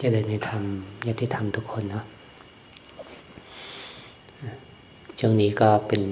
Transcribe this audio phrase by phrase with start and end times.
[0.00, 0.62] จะเดินในธรรม
[1.06, 2.04] ยติธรรมทุกคนเนาะ
[5.18, 6.02] ช่วงนี้ก็เป็น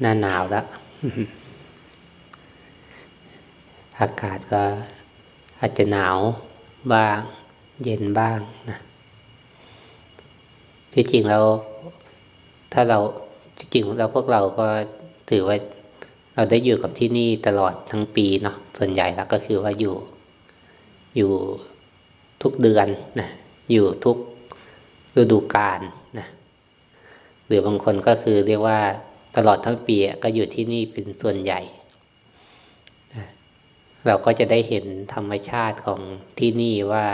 [0.00, 0.66] หน้าหนาวแล้ว
[4.00, 4.62] อากาศก็
[5.60, 6.18] อาจจะหนาว
[6.92, 7.18] บ้าง
[7.84, 8.38] เย็นบ้าง
[8.70, 8.78] นะ
[10.92, 11.44] ที่จริงแล้ว
[12.72, 12.98] ถ้าเรา
[13.72, 14.66] จริงเราพวกเราก็
[15.30, 15.56] ถือว่า
[16.34, 19.94] เราได้อยู่กับที่นี่ตลอดทั้งปีเนาะส่วนใหญ่แล้วก็คือว่าอยู่
[21.16, 21.32] อยู่
[22.42, 22.86] ทุกเดือน
[23.20, 23.28] นะ
[23.72, 24.16] อยู่ทุก
[25.16, 25.80] ฤดูกาล
[26.18, 26.26] นะ
[27.46, 28.80] หรือบางคนก็คือเรียกว่า
[29.36, 31.60] ตลอดทั้งปีก็อยู่ที่นี่เป็นส่วนใหญ่
[33.14, 33.26] นะ
[34.06, 36.00] เราก็จะได้เห็นธรรมชาติของ
[36.38, 37.06] ที่นี่ว่า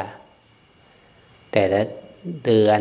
[1.53, 1.81] แต่ละ
[2.45, 2.81] เดือน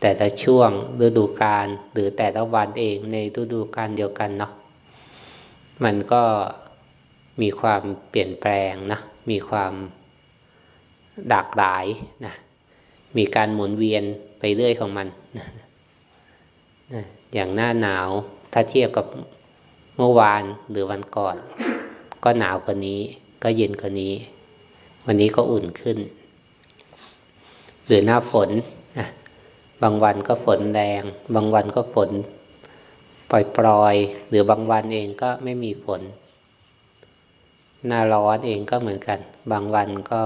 [0.00, 4.52] แต่ละช่วงฤดูกาลหรือแต่ละวันเองในฤดูกาลเดียวกันเนาะ
[5.84, 6.22] มันก็
[7.40, 9.00] มีความเปลี่ยนแปลงนะ
[9.30, 9.72] มีความ
[11.28, 11.84] หลากหลาย
[12.24, 12.34] นะ
[13.16, 14.02] มีการหมุนเวียน
[14.38, 15.06] ไปเรื่อยของมัน
[15.38, 15.46] นะ
[17.34, 18.08] อย่างหน้าหนาว
[18.52, 19.06] ถ้าเทียบกับ
[19.96, 21.36] เมื่อวานหรือวันก่อน
[22.24, 23.00] ก็หนาวกว่านี้
[23.42, 24.14] ก็เย็นกว่านี้
[25.06, 25.98] วันนี้ก็อุ่นขึ้น
[27.86, 28.50] หรือหน้าฝน
[28.98, 29.08] นะ
[29.82, 31.02] บางวันก็ฝนแรง
[31.34, 32.10] บางวันก็ฝน
[33.30, 33.32] ป
[33.66, 36.00] ล่อยๆหรือบางวันเองก็ไม่มีฝน
[37.86, 39.18] หน้าร้อนเองก็เหมือนกัน
[39.52, 40.20] บางวันก็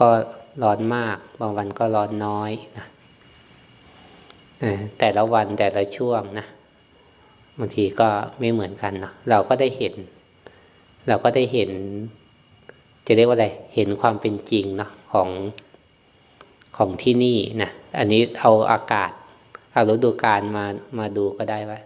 [0.00, 0.08] ก็
[0.62, 2.86] ร้อนมาก บางวันก็ร้อนน้อยนะ
[4.98, 6.46] แต่ละวันแต่ละช่วงนะ
[7.58, 8.08] บางทีก็
[8.38, 9.94] ไม่เหมือนกันเนาะเราก็ได้เห็น
[11.08, 11.70] เราก็ได้เห็น
[13.06, 15.28] จะเรียกว่าอะไร เห็นความเป็นจริงเนาะของ
[16.76, 19.10] ของที่นี่นะอันนี้เอาอากาศ
[19.72, 20.64] เอาฤดูกาลมา
[20.98, 21.80] มาดูก็ได้ว่า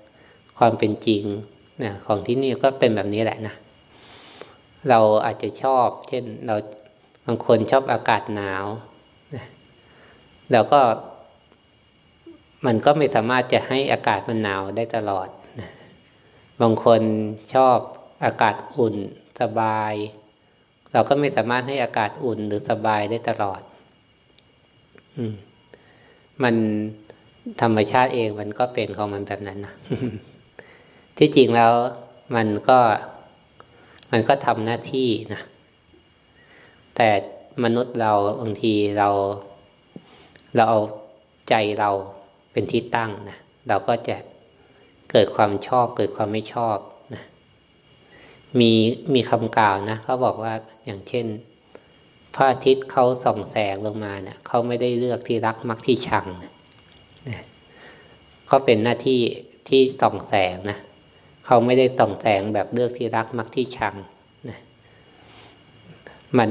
[0.59, 1.23] ความเป็นจริง
[1.85, 3.55] นะของที่นี่ก็เป็นแบบนี้แหละนะ
[4.89, 8.65] เราอาจจะชอบ เช่นเราางคนชอบอากาศหนาว
[10.53, 10.81] แล้วก็
[12.67, 15.29] มันก็ไม่สามารถจะให้อากาศมันหนาวได้ตลอด
[16.61, 17.01] บางคน
[17.55, 17.79] ชอบ
[18.25, 18.97] อากาศอุ่น
[19.41, 19.93] สบาย
[20.93, 23.61] เราก็ไม่สามารถให้อากาศอุ่นหรือสบายได้ตลอด
[25.17, 25.35] อืม
[26.43, 26.55] มัน
[27.63, 29.75] ธรรมชาติเองมันก็เป็นของมันแบบนั้นนะ
[31.19, 31.73] ที่จริงแล้ว
[32.37, 32.79] มันก็
[34.13, 35.43] มันก็ทำหน้าที่นะ
[37.03, 37.15] แต่
[37.65, 39.09] มนุษย์เราบางทีเรา
[40.57, 40.81] เราเอา
[41.49, 41.91] ใจเรา
[42.53, 43.39] เป็นที่ตั้งนะ
[43.69, 44.17] เราก็จะ
[45.11, 46.77] เกิดความชอบ เกิดความไม่ชอบ
[47.15, 47.23] นะ
[48.59, 48.73] มี
[49.15, 51.27] มีคำกล่าวนะเขาบอกว่าอย่างเช่น
[52.35, 56.27] พระอาทิตย์เขาส่องแสงลงมาเนะี่ยเขาไม่ได้เลือกที่รักมักที่ชัง
[57.31, 57.43] นะ
[58.47, 59.21] เขาเป็นหน้าที่
[59.69, 60.79] ที่ส่องแสงนะ
[61.47, 63.97] เขาไม่ได้ส่องแสงแบบเลือกที่รักมักที่ชัง
[66.39, 66.51] มัน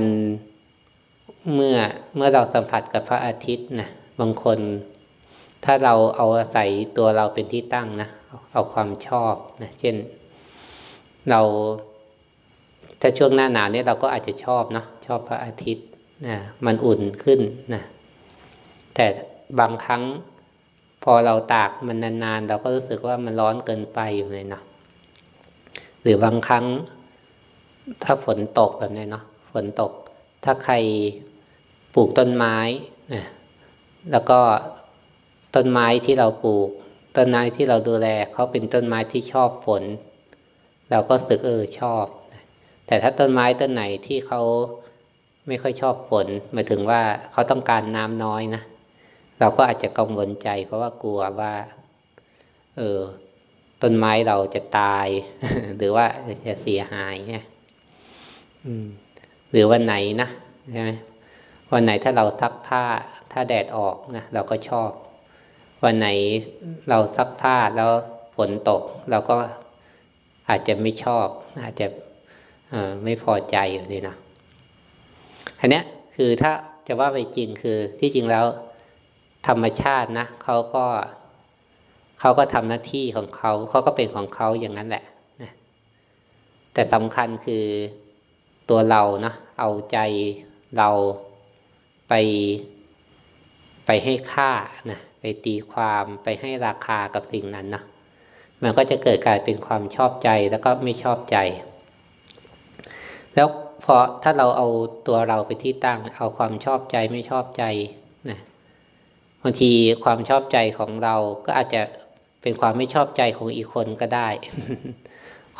[1.54, 1.78] เมื่อ
[2.16, 4.60] เมื่อเราสัมผัสกับพระอาทิตย์นะบางคน
[5.66, 8.10] ถ้าเราเอาอาศัยตัวเราเป็นที่ตั้งนะ
[8.54, 9.96] เอาความชอบนะเช่น
[11.30, 11.42] เรา
[13.02, 15.86] ถ้าช่วงหน้าหนาวเนี่ยเราก็อาจจะชอบเนาะชอบพระอาทิตย์
[16.28, 17.40] นะมันอุ่นขึ้น
[17.74, 17.84] นะ
[18.96, 19.06] แต่
[19.60, 20.04] บางครั้ง
[21.04, 24.64] พอเราตากมันนานๆ เราก็รู้สึกว่ามันร้อนเกินไปอยู่เลยเนาะ
[26.02, 26.66] หรือบางครั้ง
[28.04, 29.92] ถ้าฝนตกแบบนี้เนาะ ฝนตก
[30.44, 30.76] ถ้าใคร
[31.94, 32.58] ปลูกต้นไม้
[33.14, 33.26] นะ
[34.12, 34.40] แล้วก็
[35.56, 36.70] ต้นไม้ที่เราปลูก
[37.18, 39.84] ต้นไม้ที่เราดูแลเขาเป็นต้นไม้ที่ชอบฝน
[40.92, 42.06] เราก็สึกเออชอบ
[42.88, 44.42] แต่ถ้าต้นไม้ต้นไหนที่เขา
[45.48, 48.62] ไม่ค่อยชอบฝนหมายถึงว่าเขาต้องการน้ำน้อยนะ
[49.40, 51.54] เราก็อาจจะกังวลใจ เพราะว่ากลัวว่า
[52.78, 53.00] เออ
[53.82, 55.08] ต้นไม้เราจะตาย
[55.78, 56.06] หรือว่า
[56.48, 57.46] จะเสียหายเนี่ย
[59.52, 60.30] หรือวันไหนนะ
[60.72, 60.92] ใช่ไหม
[61.74, 62.84] วันไหนถ้าเราซักผ้า
[63.32, 64.90] ถ้าแดดออกนะเราก็ชอบ
[65.84, 66.08] วันไหน
[66.90, 67.92] เราซักผ้าแล้ว
[68.36, 69.36] ฝนตก เราก็
[70.50, 71.28] อาจจะไม่ชอบ
[71.64, 71.88] อาจจะ
[73.04, 74.16] ไม่พอใจอยู่ดีนะ
[75.60, 75.82] อันนี้
[76.16, 76.52] คือถ้า
[76.88, 78.46] จะว่าไปจริงคือที่จริงแล้ว
[79.48, 80.86] ธรรมชาตินะเขาก็
[82.20, 85.04] เขาก็ทำหน้าที่ของเขาเขาก็เป็นของเขาอย่างนั้นแหละ
[85.44, 85.52] นะ
[86.74, 87.66] แต่สำคัญคือ
[88.70, 89.98] ตัวเรานะเอาใจ
[90.78, 90.90] เรา
[92.10, 92.14] ไป
[93.86, 94.52] ไปให้ค่า
[94.92, 97.84] นะไปตีความไปให้ราคากับสิ่งนั้นนะ
[98.62, 101.38] มันก็จะเกิดกลายเป็นความชอบใจแล้วก็ไม่ชอบใจ
[103.36, 103.48] แล้ว
[103.84, 104.68] พอถ้าเราเอา
[105.08, 107.64] ตัวเราไปที่ตั้ง เอาความชอบใจไม่ชอบใจ
[108.30, 108.40] นะ
[109.42, 109.72] บางที
[110.04, 111.82] ความชอบใจของเราก็อาจจะ
[112.42, 114.30] เป็นความไม่ชอบใจของอีกคนก็ได้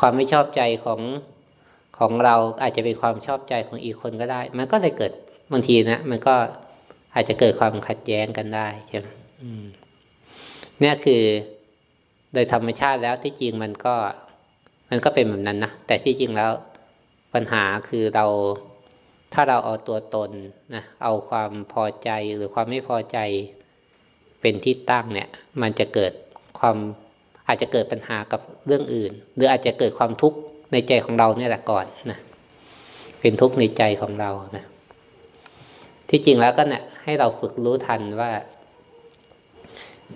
[0.02, 1.00] วามไม่ชอบใจของ
[2.00, 5.12] ของเราอาจจะเป็นความชอบใจของอีกคนก็ได้ มันก็เลยเกิด
[5.52, 6.34] บางทีนะมันก็
[7.14, 9.06] อาจจะเกิดความขัดแย้งกันได้ใช่ไหม
[10.82, 11.22] นี่คือ
[12.32, 13.94] โดยธรรมชาติแล้วที่จริงมันก็
[14.90, 16.52] มันก็เป็นแบบนั้นนะแต่ที่จริงแล้ว
[17.34, 18.26] ปัญหาคือเรา
[19.34, 20.30] ถ้าเราเอาตัวตน
[20.74, 23.18] นะเอาความพอใจหรือความไม่พอใจ
[24.40, 25.28] เป็นที่ตั้งเนี่ย
[25.62, 26.12] มันจะเกิด
[26.58, 26.76] ความ
[27.48, 30.38] อาจจะเกิดปัญหากับเรื่องอื่น หรืออาจจะเกิดความทุกข์
[30.72, 32.18] ในใจของเราเนี่ยแหละก่อนนะ
[33.20, 34.64] เป็นทุกข์ในใจของเรานะ
[36.08, 38.30] ที่จริงแล้วก็เนะี่ยให้เราฝึกรู้ทันว่า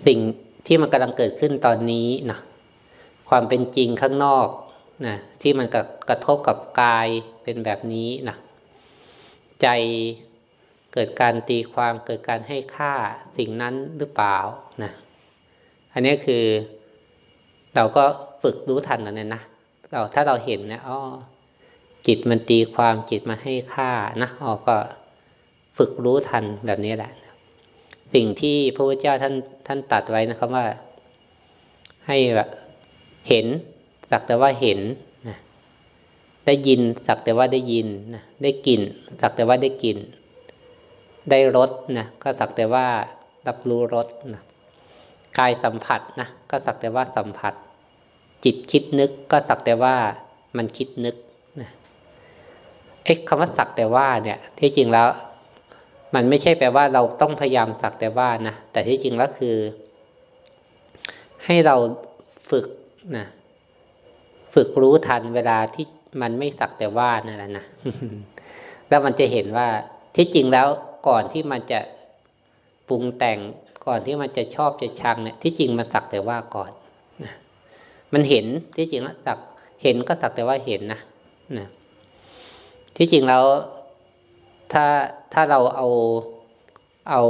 [0.05, 0.19] สิ่ง
[0.67, 2.39] ที่มันกำลังเกิดขึ้นตอนนี้นะ
[3.29, 4.47] ความเป็นจริงข้างนอก
[5.07, 7.07] นะที่มันกระกระทบกับกาย
[7.43, 8.37] เป็นแบบนี้นะ
[9.61, 9.67] ใจ
[10.93, 12.93] เกิดการตีความเกิดการให้ค่า
[13.37, 14.37] สิ่งนั้นหรือเปล่า
[14.83, 14.91] นะ
[15.93, 16.45] อันนี้คือ
[17.75, 18.03] เราก็
[18.41, 19.43] ฝึกรู้ทันนั่นนะ
[19.91, 20.99] เราถ้าเราเห็นนะอ๋อ
[22.07, 23.91] จิตมันตีความจิตมาให้ค่า
[24.21, 24.75] นะอ๋อก็
[25.77, 27.11] ฝึกรู้ทันแบบนี้แหละ
[28.13, 29.33] สิ่งที่พระพุทธเจ้าท่าน
[29.67, 30.65] ท่านตัดไว้นะครับว่า
[32.07, 32.49] ให้แบบ
[33.29, 33.45] เห็น
[34.11, 34.79] สักแต่ว่าเห็น
[35.27, 35.37] นะ
[36.45, 38.81] ได้ยินสักแต่ว่าได้ยินนะได้กลิ่น
[39.21, 39.97] สักแต่ว่าได้กลิ่น
[41.29, 42.85] ได้รสนะก็สักแต่ว่า
[43.47, 44.41] รับรู้รสนะ
[45.37, 47.53] กายสัมผัสนะก็สักแต่ว่าสัมผัส
[48.45, 49.95] จิตคิดนึกก็สักแต่ว่า
[50.57, 51.15] มันคิดนึก
[51.61, 51.69] นะ
[53.03, 55.07] เอ๊ะคำว่าสักแต่ว่าเนี่ยที่จริงแล้ว
[56.15, 59.55] มันไม่ใช่แปลว่าเราต้องพยายามสักแต่ว่านะแต่ที่จริงแล้วคือ
[61.45, 61.75] ให้เรา
[62.49, 62.65] ฝึก
[63.17, 63.25] นะ
[64.53, 65.85] ฝึกรู้ทันเวลาที่
[66.21, 67.65] มันไม่สักแต่ว่านั่นแหละนะ
[68.89, 69.67] แล้วมันจะเห็นว่า
[70.15, 70.67] ที่จริงแล้ว
[71.07, 71.79] ก่อนที่มันจะ
[72.87, 73.39] ปรุงแต่ง
[73.87, 76.71] ก่อนที่มันจะชอบจะชังเนี่ยที่จริงมันสักแต่ว่าก่อน
[78.15, 78.45] มันเห็น
[78.75, 79.39] ที่จริงแล้วสัก
[79.83, 81.01] เห็นก็สักแต่ว่าเห็นนะ
[81.57, 81.67] นะ
[82.95, 83.45] ที่จริงแล้ว
[84.71, 84.85] ถ้า
[85.33, 85.87] ถ้าเราเอา
[87.09, 87.21] เอา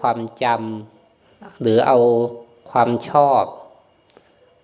[0.00, 1.98] ความจำหรือเอา
[2.70, 3.42] ความชอบ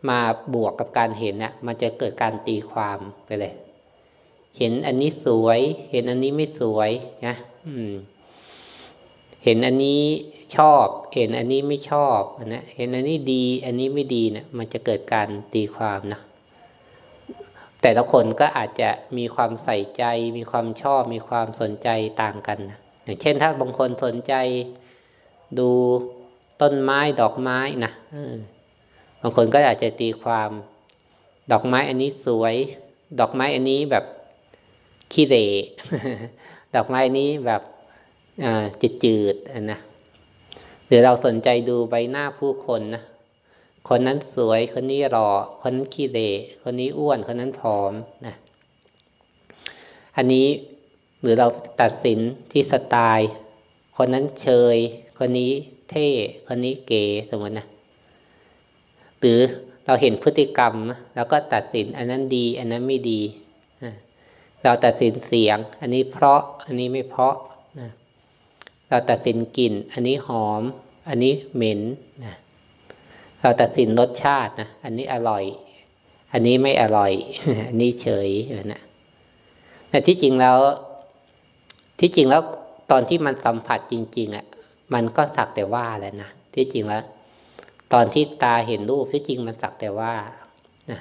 [0.08, 0.20] มา
[0.54, 3.54] บวกกับการเห็นเนี่ยมันจะเกิดการตีความไปเลย
[4.58, 6.90] เห็นอันนี้สวย เห็นอันนี้ไม่สวย
[7.26, 7.34] นะ
[7.66, 7.92] อืม
[9.48, 10.02] เห็นอันนี้
[10.56, 16.20] ชอบ เห็นอันนี้ไม่ชอบนะเห็นอันนี้ดี อันนี้ไม่ดีเนะี่ยมันจะเกิดการตีความนะ
[17.82, 20.04] แต่ละคนก็อาจจะมีความใส่ใจ
[20.36, 21.88] มีความชอบ มีความสนใจ
[22.22, 24.34] ต่างกันนะอย่างเช่นถ้าบางคนสนใจ
[25.58, 25.70] ดู
[26.62, 27.92] ต้นไม้ดอกไม้นะ
[29.20, 30.50] บางคนก็อาจจะตีความ
[31.52, 32.54] ดอกไม้อันนี้สวย
[33.20, 34.04] ดอกไม้อันนี้แบบ
[35.12, 35.36] ขี้เด
[36.74, 37.62] ดอกไม้นี้แบบ
[38.80, 39.36] จืดจืด
[39.72, 39.80] นะ
[40.86, 43.02] หรือเราสนใจดูใบหน้าผู้คนนะ
[43.88, 45.28] คนนั้นสวยคนนี้หล่อ
[45.60, 46.20] คนนั้นขี้เล
[46.62, 47.92] คนนี้อ้วนคนนั้นผอม
[48.26, 48.34] นะ
[50.16, 50.48] อันนี้
[51.22, 51.46] หรือเรา
[51.80, 52.18] ตัดสิน
[52.52, 53.28] ที่สไตล์
[53.96, 54.76] คนนั้นเชย
[55.18, 55.52] คนนี้
[55.90, 56.08] เท่
[56.46, 57.66] คนนี้เก๋สมมตินะ
[59.20, 59.40] หรือ
[59.86, 60.74] เราเห็นพฤติกรรม
[61.14, 63.20] แล้วก็ตัดสินอันนั้นดี อันนั้นไม่ดี
[64.64, 67.34] เราตัดสินเสียง อันนี้เพราะ อันนี้ไม่เพราะ
[68.90, 70.62] เราตัดสินกลิ่น อันนี้หอม
[71.08, 71.80] อันนี้เหม็น
[72.24, 72.34] นะ
[73.42, 75.44] เราตัดสินรสชาตินะ อันนี้อร่อย
[76.32, 77.12] อันนี้ไม่อร่อย
[77.66, 78.28] อันนี้เฉย
[78.72, 78.80] นะ
[79.90, 80.58] แต่ที่จริงแล้ว
[82.00, 82.42] ที่จริงแล้ว
[82.90, 84.46] ตอนที่มันสัมผัสจริง ๆอะ่ะ
[84.94, 87.02] มันก็สักแต่ว่าแหละนะ ที่จริงแล้ว
[87.92, 90.14] ตอนที่ตาเห็นรูปที่จริงมันสักแต่ว่า
[90.90, 91.00] นะ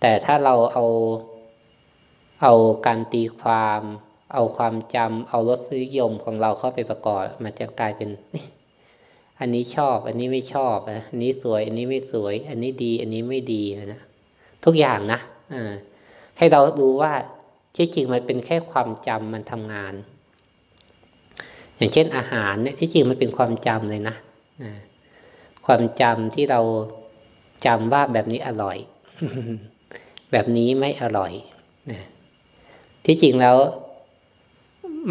[0.00, 0.86] แต่ถ้าเราเอา
[2.42, 2.52] เอา
[2.86, 3.82] การตีความ
[4.32, 8.10] เอาความจำเอารสนิยมของเราเข้าไปประกอบ มันจะกลายเป็น
[9.40, 10.76] อันนี้ชอบ อันนี้ไม่ชอบ
[11.10, 13.62] อันนี้สวย อันนี้ไม่สวย อันนี้ดี อันนี้ไม่ดี
[13.92, 14.00] นะ
[14.64, 15.20] ทุกอย่างนะ
[15.54, 15.56] อ
[16.38, 17.12] ให้เราดูว่า
[17.76, 19.94] ที่จริงมันเป็นแค่ความจำมันทำงาน
[21.76, 24.16] อย่างเช่นอาหารเนี่ยที่จริงมันเป็นความจำเลยนะ
[25.66, 26.60] ความจำที่เรา
[27.66, 28.76] จำว่าแบบนี้อร่อย
[30.32, 31.32] แบบนี้ไม่อร่อย
[33.04, 33.56] ที่จริงแล้ว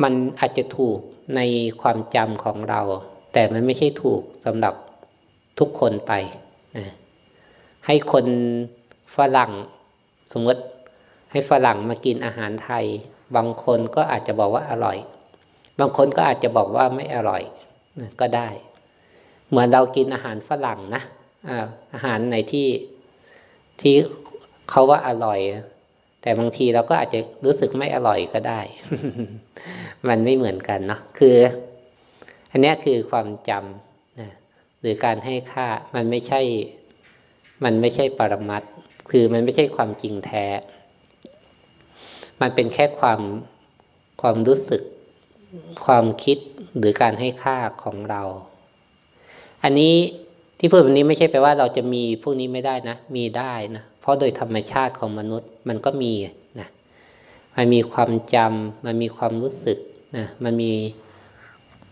[0.04, 0.98] มันอาจจะถูก
[1.36, 1.42] ใน
[1.82, 2.82] ความจำของเรา
[3.34, 4.74] แต่มันไม่ใช่ถูกสำหรับ
[5.60, 6.14] ทุกคนไป
[6.78, 6.86] นะ
[7.86, 8.26] ให้คน
[9.16, 9.52] ฝรั่ง
[10.34, 10.62] สมมติ
[11.32, 12.86] ให้ฝรั่งมากินอาหารไทย
[13.36, 14.98] บางคนก็อาจจะบอกว่าอร่อย
[15.80, 17.44] บางคนก็อาจจะบอกว่าไม่อร่อย
[18.02, 18.50] นะก็ได้
[19.50, 21.04] เหมือนเรากินอาหารฝรั่งนะ
[21.94, 22.68] อาหารในที่
[23.82, 23.94] ที่
[24.70, 25.40] เขาว่าอร่อย
[26.22, 28.60] แต่บางทีเราก็อาจจะรู้สึกไม่อร่อยก็ได้
[30.10, 31.38] มันไม่เหมือนกันเนาะคือ
[32.52, 34.30] อันนี้คือความจำนะ
[34.82, 36.42] หรือการให้ค่ามันไม่ใช่
[37.64, 38.64] มันไม่ใช่ปรมัต
[39.12, 40.46] คือมันไม่ใช่ความจริงแท้
[42.42, 43.22] มันเป็นแค่ความ
[44.22, 44.82] ความรู้สึก
[45.86, 46.38] ความคิด
[46.78, 48.24] หรือการให้ค่าของเรา
[49.64, 49.96] อันนี้
[50.60, 56.14] ที่พูดแบบนี้ไม่ใช่แปลว่าเราจะมีพวกนี้ไม่ได้นะ มีได้นะ เพราะโดยธรรมชาติของมนุษย์มันก็มี
[57.58, 59.78] มันมีความจำมันมีความรู้สึก
[60.18, 60.72] นะมันมี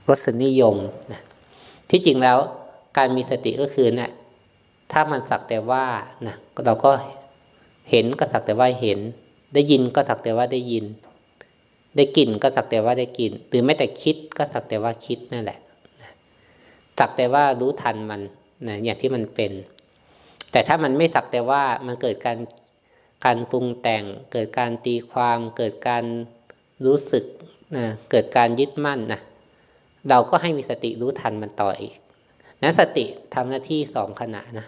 [0.07, 0.75] รสนิยม
[1.11, 1.21] นะ
[1.89, 2.37] ที่จริงแล้ว
[2.97, 4.11] การมีสติก็คือเนะี่ย
[4.91, 5.85] ถ้ามันสักแต่ว่า
[6.27, 6.35] นะ
[6.65, 6.91] เราก็
[7.89, 8.99] เห็นก็สักแต่ว่าเห็น
[9.53, 10.85] ได้ยินก็สักแต่ว่าได้ยิน
[11.95, 15.59] ได้กลิ่นก็สักแต่ว่าได้กลิ่น หรือไม่แต่คิดก็สักแต่ว่าคิดนั่นแหละ
[16.99, 18.21] สักแต่ว่ารู้ทันมัน
[18.67, 19.51] นะอย่างที่มันเป็น
[20.51, 22.37] แต่ถ้ามันไม่สักแต่ว่ามันเกิดการ
[23.25, 26.03] การปรุงแต่ง เกิดการตีความ เกิดการ
[26.85, 27.25] รู้สึก
[27.77, 29.21] นะเกิดการยึดมั่นนะ
[30.09, 31.93] เราก็ให้มีสติรู้ทันมันต่ออีก
[32.61, 34.67] นั้นสติทำหน้าที่สองขณะนะ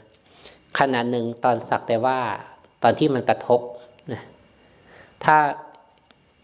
[0.79, 2.19] ขณะหนึ่งตอนสักแต่ว่า
[2.83, 3.59] ตอนที่มันกระทบ
[4.13, 4.21] นะ
[5.23, 5.37] ถ้า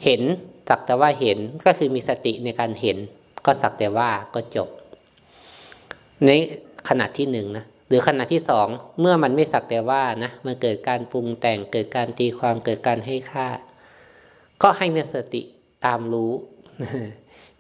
[0.04, 0.22] เห็น
[0.70, 2.98] สักแต่ว่าเห็นก็คือมีสติในการเห็น
[3.46, 4.70] ก็สักแต่ว่าก็จบ
[6.26, 6.30] ใน
[6.90, 8.68] ขณะที่หนึ่งนะ หรือขณะที่สอง
[9.00, 13.48] เมื่อมันไม่สักแต่ว่านะมันเกิดการปรุงแต่งเกิดการตีความเกิดการให้ค่า
[14.62, 15.42] ก็ให้มีสติ
[15.86, 16.32] ตามรู้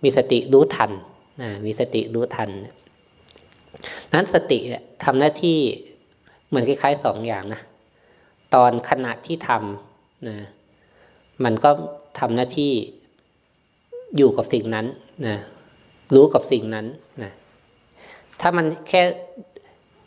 [0.03, 0.91] มีสติรู้ทัน
[1.41, 2.49] นะมีสติรู้ทัน
[4.13, 4.59] นั้นสติ
[5.03, 5.59] ทำหน้าที่
[6.47, 7.61] เหมือนคล้ายๆสองอย่างนะ
[8.55, 10.37] ตอนขณะที่ทำนะ
[11.43, 11.71] มันก็
[12.19, 12.73] ทำหน้าที่
[14.17, 14.85] อยู่กับสิ่งนั้น
[15.27, 15.35] นะ
[16.15, 16.85] รู้กับสิ่งนั้น
[17.23, 17.31] นะ
[18.41, 19.01] ถ้ามันแค่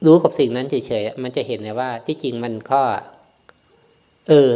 [0.07, 2.81] รู้กับสิ่งนั้นเฉยๆมันจะเห็นเลยว่าที่จริงมันก็
[4.29, 4.53] เออ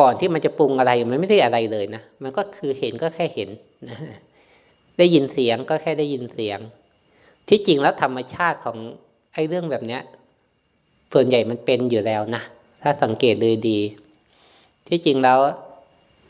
[0.00, 3.48] ก่อนที่มันจะปรุงอะไรมันไม่ได้อะไรเลยนะมันก็คือเห็นก็แค่เห็น
[4.98, 6.58] ได้ยินเสียงก็แค่ได้ยินเสียง
[7.48, 8.78] ที่จริงแล้วธรรมชาติของ
[9.34, 10.02] ไอ้เรื่องแบบเนี้ย
[11.12, 12.42] ส่วนใหญ่มันเป็นอยู่แล้วนะ
[12.82, 13.80] ถ้าสังเกตดูดี
[14.88, 15.38] ที่จริงแล้ว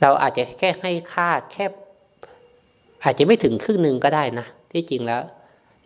[0.02, 1.64] เราอาจจะแค่ให้ค่าแค่
[3.04, 5.20] อาจจะไม่ถึงครึ่งหนึ่งก็ได้นะที่จริงแล้ว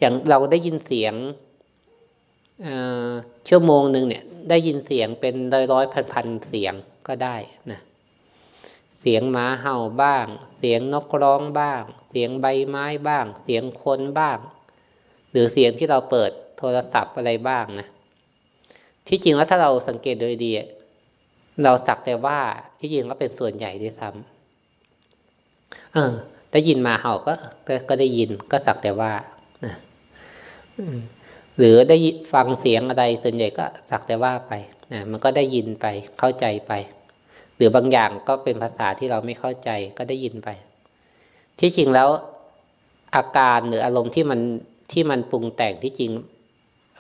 [0.01, 1.15] อย่างเราได้ยินเสียง
[3.49, 6.75] ชั่วโมงหนึ่งเนี่ย ได้ยินเสียงเป็นร้อยร้อยพันพันเสียง
[7.07, 7.37] ก็ได้
[7.71, 7.81] นะ
[9.01, 10.27] เสียงหมาเห่าบ้าง
[10.59, 14.39] เสียงนกร้องบ้าง เสียงใบไม้บ้าง เสียงคนบ้าง
[15.31, 17.87] หรือเสียงที่เราเปิดโทรศัพท์อะไรบ้างนะ
[19.09, 20.53] ที่จริงแล้วถ้าเราสังเกตโดยดี
[21.63, 22.39] เราสักแต่ว่า
[22.79, 26.13] ที่จริงก็เป็นส่วนใหญ่ด้วยซ้ำเออ
[26.53, 27.33] ได้ยินมาเห่าก็
[27.89, 29.13] ก็ได้ยินก็สักแต่ว่า
[29.65, 29.75] นะ
[31.61, 31.97] หรือได้
[32.33, 34.53] ฟังเสียงอะไรส่วนใหญ่ก็สักแต่ว่าไป
[34.93, 35.87] นะมันก็ได้ยินไป
[36.19, 36.73] เข้าใจไป
[37.57, 40.49] หรือบางอย่างก็เป็นภาษาที่เราไม่เข้าใจก็ได้ยินไป
[41.61, 42.09] ที่จริงแล้ว
[43.17, 44.41] อาการหรืออารมณ์ที่มัน
[44.93, 46.11] ที่มันปรุงแต่งที่จริง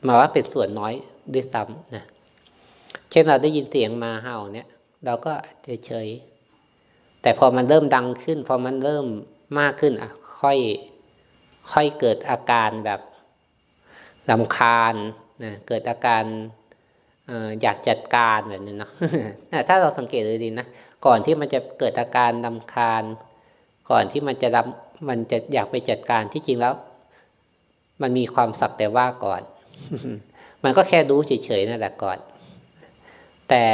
[0.06, 0.94] มาว่าเป็นส่วนน้อย
[1.34, 2.04] ด้วยซ้ำนะ
[3.10, 4.68] เช่นเราได้ยินเสียงมาเห่าเนี่ย
[5.04, 5.32] เราก็
[5.86, 9.06] เฉยๆแต่พอมันเริ่มดังขึ้น พอมันเริ่ม
[9.58, 10.58] มากขึ้นอะ ค่อย
[11.72, 13.00] ค่อยเกิดอาการแบบ
[14.30, 14.94] ลำคาญ
[15.44, 16.24] นะเกิดอาการ
[17.62, 18.90] อยากจัดการแบบนี้เนาะ
[19.68, 20.66] ถ้าเราสังเกตดูดีนะ
[21.06, 23.02] ก่อนที่มันจะเกิดอาการลำคาญ
[23.90, 24.66] ก่อนที่มันจะรับ
[25.08, 26.74] มันจะอยากไปจัดการที่จริงแล้ว
[28.02, 29.42] มันมีความสักแต่ว่าก่อน
[30.64, 32.18] มันก็แค่รู้เฉยๆนั่นแหละก่อน
[33.48, 33.64] แต่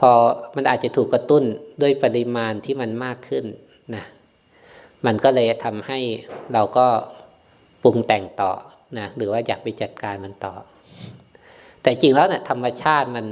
[0.00, 0.12] พอ
[0.56, 1.44] มันอาจจะถูกกระตุ้น
[1.82, 3.44] ด้วยปริมาณที่มันมากขึ้น
[3.94, 4.04] นะ
[5.06, 5.98] มันก็เลยทำให้
[6.52, 6.86] เราก็
[7.82, 8.52] ปรุงแต่งต่อ
[8.98, 10.54] นะหรือว่าอยากไปจัดการมันต่อ
[11.80, 13.26] แต่จริงแล้วเนะี่ยธรรมชาติมัน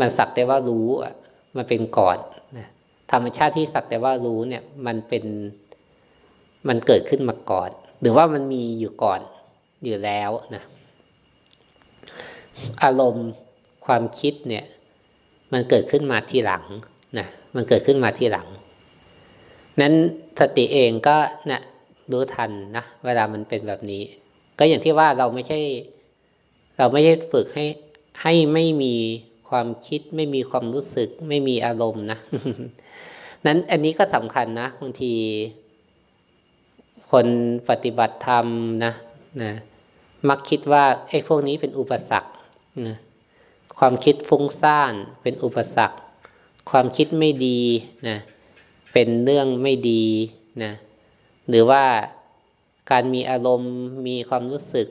[0.00, 1.14] มันสักแต่ว่ารู้อะ
[1.56, 2.18] มันเป็นก่อน
[2.58, 2.68] นะ
[3.12, 5.24] ธรรมชาติที่สักแต่ว่ารู้เนี่ยมันเป็น
[6.68, 9.20] มันเกิดขึ้นมาก่อน หรือว่ามันมีอยู่ก่อน
[9.84, 10.62] อยู่แล้วนะ
[12.82, 13.28] อารมณ์
[13.86, 14.64] ความคิดเนี่ย
[15.52, 16.64] มันเกิดขึ้นมาทีหลัง
[17.18, 18.48] นะมันเกิดขึ้นมาทีหลัง
[19.80, 19.94] นั้น
[20.40, 21.16] สติเองก็
[21.50, 21.60] นะ
[22.12, 24.02] รู้ทันนะเวลามันเป็นแบบนี้
[24.58, 25.60] ก็อย่างที่ว่าเราไม่ใช่
[26.78, 27.66] เราไม่ใช่ฝึกให้
[28.22, 28.94] ให้ไม่มี
[29.48, 32.18] ความคิด ไม่มีความรู้สึก ไม่มีอารมณ์นะ
[33.46, 35.14] นั้นอันนี้ก็สำคัญนะบางที
[37.10, 37.26] คน
[37.68, 38.46] ปฏิบัติธรรม
[38.84, 38.92] นะ
[39.42, 39.52] นะ
[40.28, 42.30] มักคิดว่าไอ้พวกนี้เป็นอุปสรรค
[42.86, 42.96] นะ
[43.78, 44.92] ความคิดฟุ้งซ่าน
[45.22, 45.96] เป็นอุปสรรค
[46.70, 47.60] ความคิดไม่ดี
[48.08, 48.18] นะ
[48.92, 50.04] เป็นเรื่องไม่ดี
[50.62, 50.72] นะ
[51.48, 51.84] หรือว่า
[52.90, 53.74] การมีอารมณ์
[54.06, 54.88] มีความรู้สึก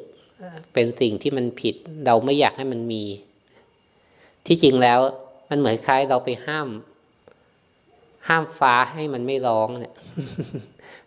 [0.74, 3.04] เป็นสิ่งที่มันผิด เราไม่อยากให้มันมี
[4.46, 5.00] ที่จริงแล้ว
[5.50, 6.70] มันเหมือนคล้ายเราไปห้าม
[8.28, 9.94] ห้ามฟ้าให้มันไม่ร้องเนี่ย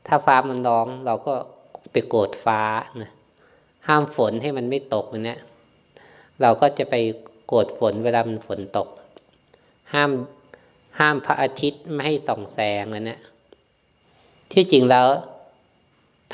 [0.06, 1.34] ถ้าฟ้ามันร้อง เราก็
[1.92, 2.60] ไปโกรธฟ้า
[3.02, 3.10] นะ
[3.88, 5.40] ห้ามฝนให้มันไม่ตกเนี่ย
[6.42, 6.94] เราก็จะไป
[7.46, 8.88] โกรธฝนเวลามันฝนตก
[9.94, 10.10] ห้าม
[10.98, 13.20] ห้ามพระอาทิตย์ไม่ให้ส่องแสงนะเนี่ย
[14.52, 15.06] ที่จริงแล้ว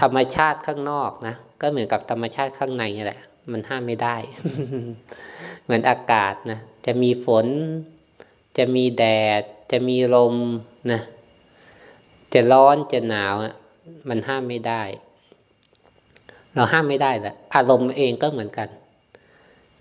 [0.01, 3.21] ธรรมชาติข้างนอกนะก็เหมือนกับธรรมชาติข้างในนี่แหละ
[3.53, 4.17] มันห้ามไม่ได้
[5.65, 7.47] เหมือนอากาศนะจะมีฝน
[8.59, 9.05] จะมีแด
[9.41, 9.43] ด
[9.73, 10.35] จะมีลม
[10.93, 11.01] นะ
[12.35, 13.35] จะร้อนจะหนาว
[14.09, 14.83] มันห้ามไม่ได้
[16.55, 18.69] เราห้ามไม่ได้แหละอารมณ์เองก็เหมือนกัน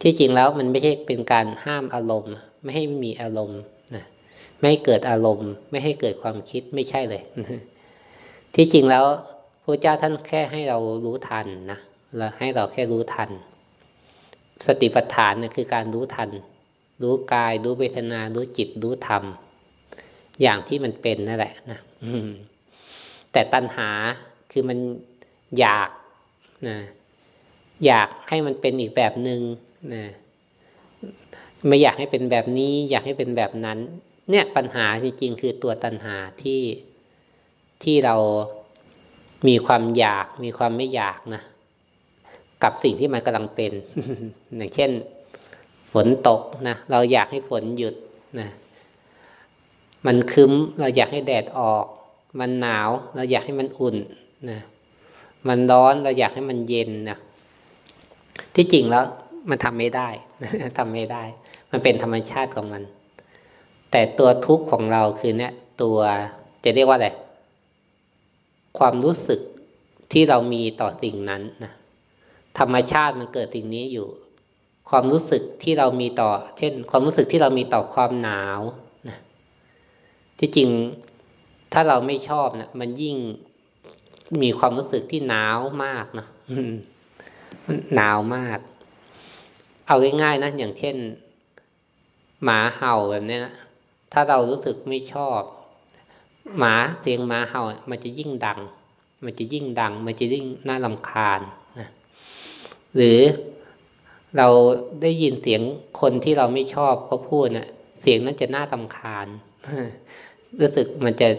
[0.01, 3.61] ที่จริงแล้วมันไม่ใช่เป็นการห้ามอารมณ์ ไม่ให้มีอารมณ์
[3.95, 4.03] นะ
[4.57, 7.21] ไม่ให้เกิดอารมณ์ ไม่ให้เกิดความคิดไม่ใช่เลย
[8.55, 9.05] ที่จริงแล้ว
[9.69, 11.79] พระเจ้าท่านแค่ให้เรารู้ทันนะ
[12.17, 13.29] แล้วให้เราแค่รู้ทัน
[14.67, 16.29] สติปัฏฐานเนี่ยคือการรู้ทัน
[17.01, 19.23] รู้กาย รู้เวทนา รู้จิต รู้ธรรม
[20.41, 21.79] อย่างที่มันเป็นนั่นแหละนะ
[23.31, 23.89] แต่ตัณหา
[24.51, 24.77] คือมัน
[25.59, 25.89] อยาก
[26.69, 26.77] นะ
[27.85, 29.41] อยากให้มันเป็นอีกแบบหนึง่ง
[29.93, 30.03] นะ
[31.67, 33.77] ไม่อยากให้เป็นแบบนี้ อยากให้เป็นแบบนั้น
[34.29, 36.61] เนี่ยปัญหาจริงๆ คือตัวตัณหาที่
[37.83, 38.15] ที่เรา
[39.48, 41.41] มีความอยากมีความไม่อยากนะ
[42.63, 43.74] กับสิ่งที่มันกำลังเป็น
[44.58, 44.91] อย่างเช่น
[45.91, 47.96] ฝนตกนะเราอยากให้ฝนหยุด
[48.39, 48.50] นะ
[50.05, 51.86] มันคึ้มเราอยากให้แดดออก
[52.39, 53.98] มันหนาว เราอยากให้มันอุ่น
[54.50, 54.60] นะ
[55.48, 57.17] มันร้อนเราอยากให้มันเย็นนะ
[58.55, 59.03] ที่จริงแล้ว
[59.50, 60.10] มันทำไม่ได้
[60.77, 61.24] ทำไม่ได้
[61.72, 62.84] มันเป็นธรรมชาติของมัน
[63.91, 65.98] แต่ตัวทุกข์ของเราคือเนี่ย ตัว
[66.63, 67.10] จะเรียกว่าอะไร
[68.79, 69.39] ความรู้สึก
[70.12, 71.74] ที่เรามีต่อสิ่งนั้นนะ
[72.59, 74.07] ธรรมชาติมันเกิดสิ่งนี้อยู่
[74.89, 78.62] ความรู้สึกที่เรามีต่อ เช่น ความรู้สึกที่เรามีต่อความหนาว
[79.09, 79.17] นะ
[80.39, 80.69] ที่จริง
[81.74, 83.17] ถ้าเราไม่ชอบนะมันยิ่ง
[84.41, 86.27] มีความรู้สึกที่หนาวมากนะ
[87.95, 88.59] หนาวมาก
[89.88, 90.95] เอาง่ายๆนะอย่างเช่น
[92.43, 93.53] หมาเห่าแบบนี้นะ
[94.13, 95.41] ถ้าเรารู้สึกไม่ชอบ
[96.58, 98.60] หมาเสียงหมาเห่ามันจะยิ่งดัง
[99.24, 101.41] มันจะยิ่งดัง มันจะยิ่งน่าลำคาญ
[101.79, 101.89] นะ
[102.96, 103.20] หรือ
[104.38, 104.48] เรา
[105.01, 105.62] ได้ยินเสียง
[106.01, 107.68] คนที่เราไม่ชอบเขาพูดนะ่ะ
[108.01, 109.27] เสียงนั้นจะน่าลำคาญ
[110.59, 111.29] รู้สึกมันจะ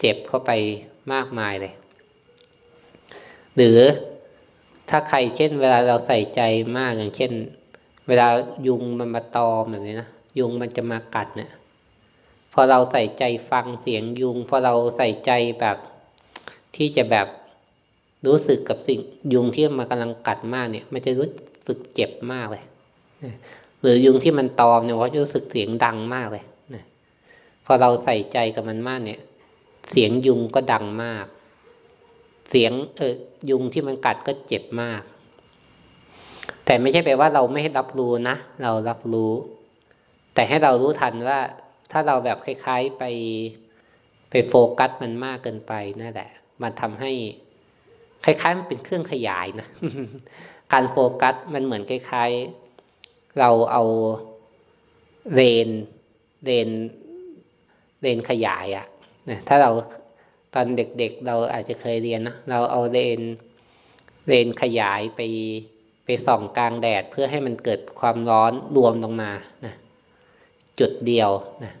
[0.00, 0.50] เจ็บเข้าไป
[1.12, 1.72] มากมายเลย
[3.56, 3.78] หรือ
[4.88, 6.40] ถ้าใครเช่น เวลาเราใส่ใจ
[6.78, 7.32] มากอย่างเช่น
[8.08, 8.28] เวลา
[8.66, 11.50] ยุงมันมาตอมแบบนี้นะยุงมันจะมากัดเนะี่ย
[12.52, 15.76] พอเราใส่ใจฟังเสียงยุง พอเราใส่ใจแบบ
[16.76, 17.26] ที่จะแบบ
[18.26, 19.00] รู้สึกกับสิ่ง
[19.32, 21.28] ยุงที่มันกำลังกัดมากเนี่ย มันจะรู้
[21.66, 22.64] สึกเจ็บมากเลย
[23.80, 26.44] หรือยุงที่มันตอมเนี่ยว่าจะรู้สึกเสียงดังมากเลย
[27.64, 29.20] พอเราใส่ใจกับมันมากเนี่ย
[29.90, 31.26] เสียงยุงก็ดังมาก
[32.50, 33.14] เสียงเออ
[33.50, 35.02] ยุงที่มันกัดก็เจ็บมาก
[36.64, 39.32] แต่ไม่ใช่แปลว่าเราไม่รับรู้นะเรารับรู้
[40.34, 41.38] แต่ให้เรารู้ทันว่า
[41.90, 43.04] ถ้าเราแบบคล้ายๆไป
[44.30, 46.30] ไปโฟกัสมันมากเกินไปนั่นแหละ
[46.62, 47.12] มันทำให้
[48.24, 49.68] คล้ายๆมันเป็นเครื่องขยายนะ
[50.72, 53.82] การโฟกัสมันเหมือนคล้ายๆ เราเอา
[55.34, 55.68] เรน
[56.44, 56.68] เรน
[58.02, 58.86] เรนขยายอะ่ะ
[59.48, 59.70] ถ้าเรา
[60.54, 63.20] ตอนเด็กๆเราอาจจะเคยเรียนนะเราเอาเรน
[64.26, 65.20] เรนขยายไป
[66.04, 69.32] ไปส่องกลางแดดเพื่อให้มันเกิดความร้อนรวมลงมา
[69.64, 69.74] นะ
[70.80, 71.30] จุดเดียว
[71.64, 71.72] นะ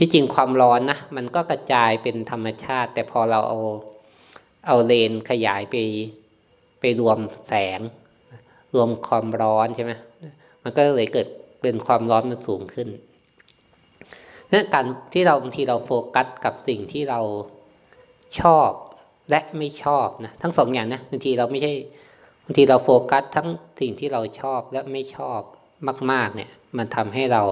[0.00, 3.60] ที่จริงความร้อนนะมันก็กระจายเป็นธรรมชาติ แต่พอเราเอา
[4.66, 5.76] เอาเลนขยายไป
[6.80, 7.80] ไปรวมแสง
[8.74, 9.92] รวมความร้อนใช่ไหม
[10.62, 11.26] มันก็เลยเกิด
[11.62, 12.88] เป็นความร้อนมันสูงขึ้น
[14.50, 17.20] นั่นการที่เราบางทีเราโฟกัสกับสิ่งที่เรา
[18.40, 18.70] ชอบ
[19.30, 21.72] และไม่ชอบนะทั้งสองอย่างนะบางทีเราไม่ใช่
[22.44, 23.48] บางทีเราโฟกัสทั้ง
[23.80, 25.40] สิ่งที่เราชอบและไม่ชอบ
[26.12, 27.42] มาก ๆ เนี่ย มันทำให้เรา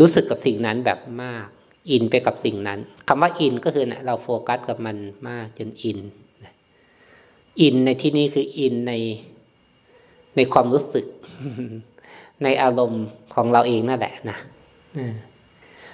[0.00, 1.46] รู้สึกกับสิ่งนั้นแบบมาก
[1.90, 4.96] อินไปกับสิ่งนั้นคำว่าอินก็คือนะเราโฟกัสกับมัน
[5.28, 5.98] มากจนอิน
[7.60, 8.92] อินในที่นี้คืออินใน
[10.36, 11.06] ในความรู้สึก
[12.44, 14.38] ในอารมณ์ของเราเองนั่นแหละนะ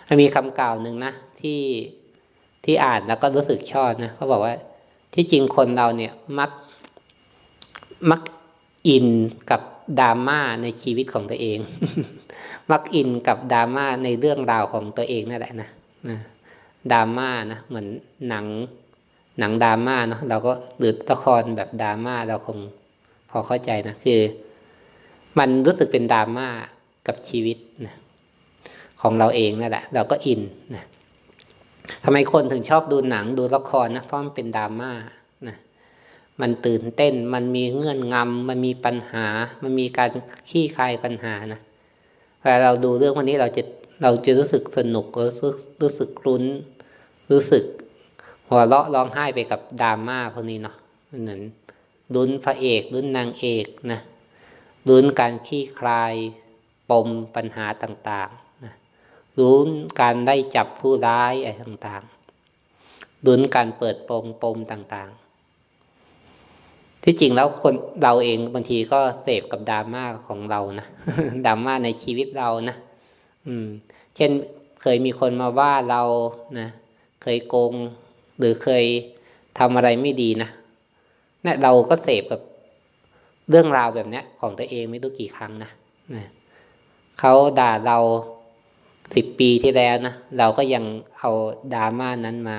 [0.09, 1.61] มันมีคำกล่าวหนึ่งนะที่
[2.65, 4.55] ที่อ่านแล้วก็รู้สึกชอบนะเขาบอกว่า
[5.15, 6.51] ที่จริงคนเราเนี่ยมัก
[8.11, 8.21] มัก
[8.89, 9.07] อิน
[9.51, 9.61] กับ
[10.01, 11.59] ดราม่าในชีวิตของตัวเอง
[12.71, 15.69] มักอินกับดราม่าในเรื่องราวของตัวเองนั่นแหละนะ
[16.11, 16.19] นะ
[16.93, 17.87] ดราม่านะเหมือน
[18.29, 18.47] หนัง
[19.39, 22.59] หนังดราม่าเนาะเราก็หรือละครแบบดราม่าเราคง
[23.31, 24.21] พอเข้าใจนะคือ
[25.39, 26.49] มันรู้สึกเป็นดราม่า
[27.07, 27.95] กับชีวิตนะ
[29.01, 30.41] ของเราเองนั่นแหละ เราก็อิน
[30.75, 30.85] นะ
[32.05, 34.93] ทำไมคนถึงชอบดูหนังดูละครนะเพราะมันเป็นดราม่า
[35.49, 35.57] นะ
[36.41, 39.27] มันตื่นเต้นมันมีเงื่อนงำมันมีปัญหา
[39.63, 40.11] มันมีการ
[40.51, 41.61] ขี้คายปัญหานะ
[42.41, 43.63] เวลาเราดูเรื่องวันนี้เราจะ
[44.03, 46.45] เราจะรู้สึกสนุกรู้สึกรู้สึกลุ้น
[47.31, 47.65] รู้สึก
[48.49, 50.77] หัวเราะร้องไห้ไปกับดราม่าพวกนี้เนาะ
[51.23, 51.41] เหมือน
[52.15, 54.01] ลุ้นพระเอกลุ้นนางเอกนะ
[54.89, 56.15] ลุ้นการขี้คลาย
[56.91, 58.73] ปมปัญหาต่างๆนะ
[59.39, 59.69] ลุ้น
[60.01, 65.26] การได้จับผู้ร้ายอะไรต่างๆลุ้นการเปิดปมปมต่างๆ
[67.09, 70.87] ที่จริงแล้วคนเราเองบางทีก็เสพกับดราม่าของเรานะ
[71.47, 72.77] ดราม่าในชีวิตเรานะ
[73.47, 73.67] อืม
[74.17, 74.31] เช่น
[74.83, 76.03] เคยมีคนมาว่าเรา
[76.59, 76.69] นะ
[77.23, 77.73] เคยโกง
[78.39, 78.85] หรือเคย
[79.59, 80.51] ทำอะไรไม่ดีนะ
[81.47, 82.41] นี่ยเราก็เสพกับ
[83.51, 85.71] เรื่องราวแบบนี้ของตัวเองไม่รู้กี่ครั้งนะ
[86.17, 86.27] นะ
[87.21, 87.99] เขาด่าเรา
[89.15, 90.85] สิบปีที่แล้วนะเราก็ยัง
[91.19, 91.31] เอา
[91.75, 92.59] ดราม่านั้นมา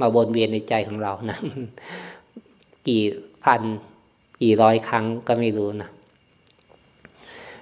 [0.00, 1.38] มาวนเวียนในใจของเรานะ
[2.86, 3.02] กี่
[3.44, 3.62] พัน
[4.42, 5.90] กี่ร้อยครั้งก็ไม่รู้นะ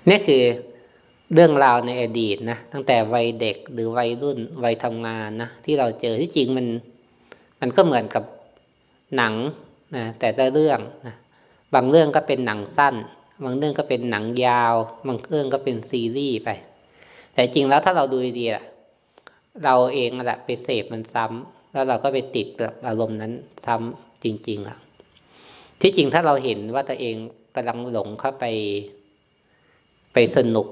[0.09, 0.43] นี่คือ
[1.35, 6.67] เรื่องราวในอดีตนะตั้งแต่วัยเด็กหรือวัยรุ่นวัยทำงานนะที่เราเจอที่จริงมัน
[7.61, 8.25] มันก็เหมือนกับ
[9.17, 9.35] หนัง
[9.97, 11.15] นะแต่ละเรื่องนะ
[11.75, 12.95] บางเรื่องก็เป็นหนังสั้น
[13.45, 14.75] บางเรื่องก็เป็นหนังยาว
[15.07, 16.51] บางเรื่องก็เป็นซีรีส์ไป
[17.33, 23.33] แต่จริงแล้วถ้าเราดูดีๆเราเองแหละไปเสพมันซ้ำแล้วเราก็ไปติดกับอารมณ์นั้น
[23.67, 24.79] ซ้ำจริงๆอะ
[25.83, 27.17] ที่จริงถ้าเราเห็นว่าตัวเอง
[27.55, 28.45] กำลังหลงเข้าไป
[30.13, 30.67] ไปสนุก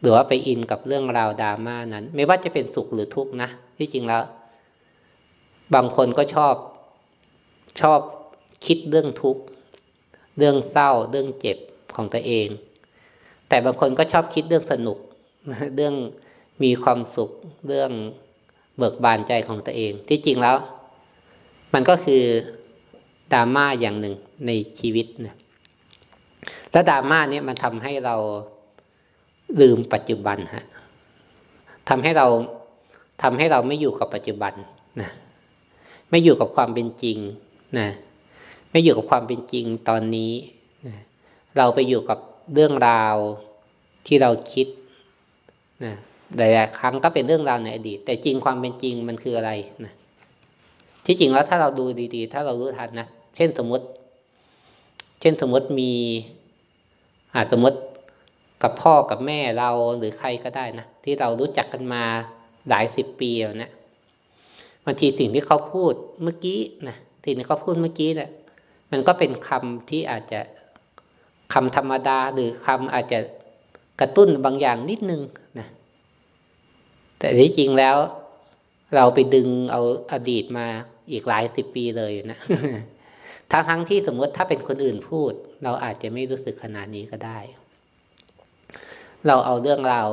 [0.00, 4.22] หรือว่าไปอินกับเรื่องราวดราม่านั้น ไม่ว่าจะเป็นสุขหรือทุกข์นะที่จริงแล้ว
[5.74, 6.54] บางคนก็ชอบ
[7.80, 8.00] ชอบ
[8.66, 9.42] คิดเรื่องทุกข์
[10.38, 11.58] เรื่องเศร้าเรื่องเจ็บ
[11.96, 12.48] ของตัวเอง
[13.48, 14.98] แต่บางคนก็ชอบคิดเรื่องสนุก
[15.76, 15.94] เรื่อง
[16.62, 17.30] มีความสุข
[17.66, 17.90] เรื่อง
[18.78, 20.56] เบิกบานใจของตัวเอง ที่จริงแล้ว
[21.74, 22.24] มันก็คือ
[23.32, 24.14] ดราม่าอย่างหนึ่ง
[24.46, 25.34] ในชีวิตนะ
[26.72, 28.16] แล้วดราม่าเนี่ยมันทำให้เรา
[29.60, 30.64] ลืมปัจจุบันฮะ
[31.88, 32.26] ทำให้เรา
[33.22, 34.52] ทำให้เราไม่อยู่กับปัจจุบัน
[35.00, 35.10] นะ
[36.10, 37.18] ไม่อยู่กับความเป็นจริง
[37.78, 37.88] นะ
[38.70, 40.32] ไม่อยู่กับความเป็นจริงตอนนี้
[41.56, 42.18] เราไปอยู่กับ
[42.54, 43.16] เรื่องราว
[44.06, 44.66] ที่เราคิด
[45.84, 45.94] นะ
[46.36, 49.50] หลายครั้งก็เป็นเรื่องราวในอดีต แต่จริงความเป็นจริงมันคืออะไร
[49.84, 49.92] นะ
[51.06, 53.08] ที่จริงแล้วถ้าเราดูดี ๆ ถ้าเรารู้ทันนะ
[53.40, 53.86] ช่นสมมติ
[55.20, 55.92] เช่นสมมติมี
[57.34, 57.78] อาจสมมติ
[58.62, 62.02] กับพ่อกับแม่เราหรือใครก็ได้นะที่เรารู้จักกันมา
[62.68, 63.70] หลายสิบปีแล้วนะ
[64.84, 68.30] บางทีสิ่งที่เขาพูดเมื่อกี้นะสิ่งที่เขาพูดเมื่อกี้เนะี่ย
[68.90, 70.40] มันก็เป็นคำที่อาจจะ
[71.52, 73.18] คำธรรมดาหรือคำอาจจะ
[74.00, 75.22] กระตุ้นบางอย่างนิดนึง
[75.58, 75.66] นะ
[77.18, 77.96] แต่ที่จริงแล้ว
[78.96, 79.80] เราไปดึงเอา
[80.12, 80.66] อดีตมา
[81.12, 82.38] อีกหลายสิบปีเลยนะ
[83.50, 85.32] ทั้งทั้งที่สมมติถ้าเป็นคนอื่นพูด
[85.64, 87.38] เราอาจจะไม่รู้สึกขนาดนี้ก็ได้
[89.26, 90.08] เราเอาเรื่องราว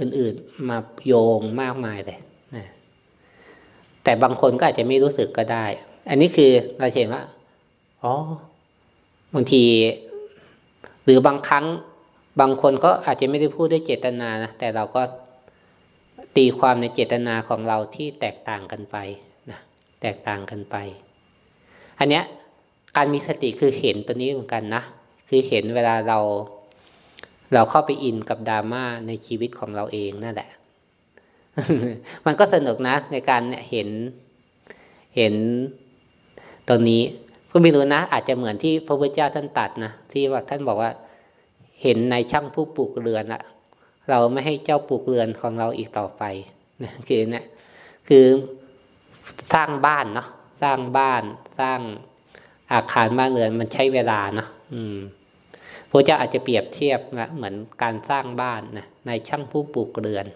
[0.00, 2.18] อื่นๆมาโยงมากมายเลย
[2.56, 2.66] นะ
[4.04, 5.66] แต่บางคนก็อาจจะไม่รู้สึกก็ได้
[6.10, 7.22] อันนี้คือเราเห็นว่า
[8.02, 8.12] อ๋อ
[9.34, 9.64] บางที
[11.04, 11.66] หรือบางครั้ง
[12.40, 15.02] บางคนก็อาจจะไม่ได้พูดด้วยเจตนานะแต่เราก็
[16.36, 18.96] ตีความในเจตนาของเราที่แตกต่างกันไป
[19.50, 19.58] นะ
[20.02, 20.76] แตกต่างกันไป
[21.98, 22.24] อันเนี้ย
[22.96, 24.82] การมีสติคือเห็นตัวนี้เหมือนกันนะ
[25.28, 26.18] คือเห็นเวลาเรา
[27.54, 30.50] เราเข้าไปอินกับดราม่าในชีวิตของเราเองนั่นแหละ
[32.26, 33.88] มันก็สนุกนะ ในการเห็น
[35.16, 35.34] เห็น
[36.68, 37.02] ตัวนี้
[37.50, 40.90] ก็ไม่รู้นะ อาจจะเหมือนที่พระพุทธเจ้าท่านตัดนะที่ว่าท่านบอกว่า
[41.82, 43.42] เห็นในช่างผู้ปลูกเรือนละ
[44.10, 46.22] เราไม่ให้เจ้าปลูกเรือนของเราอีกต่อไป
[46.82, 47.44] นะคือเนะี่ย
[48.08, 48.26] คือ
[49.54, 50.28] สร้างบ้านเนาะ
[50.62, 51.22] สร้างบ้าน
[51.60, 51.80] สร้าง
[52.74, 54.98] อาคารบ้านเรือนมันใช้เวลาเนาะอืม
[55.90, 60.26] พระเจ้าอาจจะเปรียบเทียบนะเหมือนการสร้างบ้านนะในช่างผู้ปลูกเรือน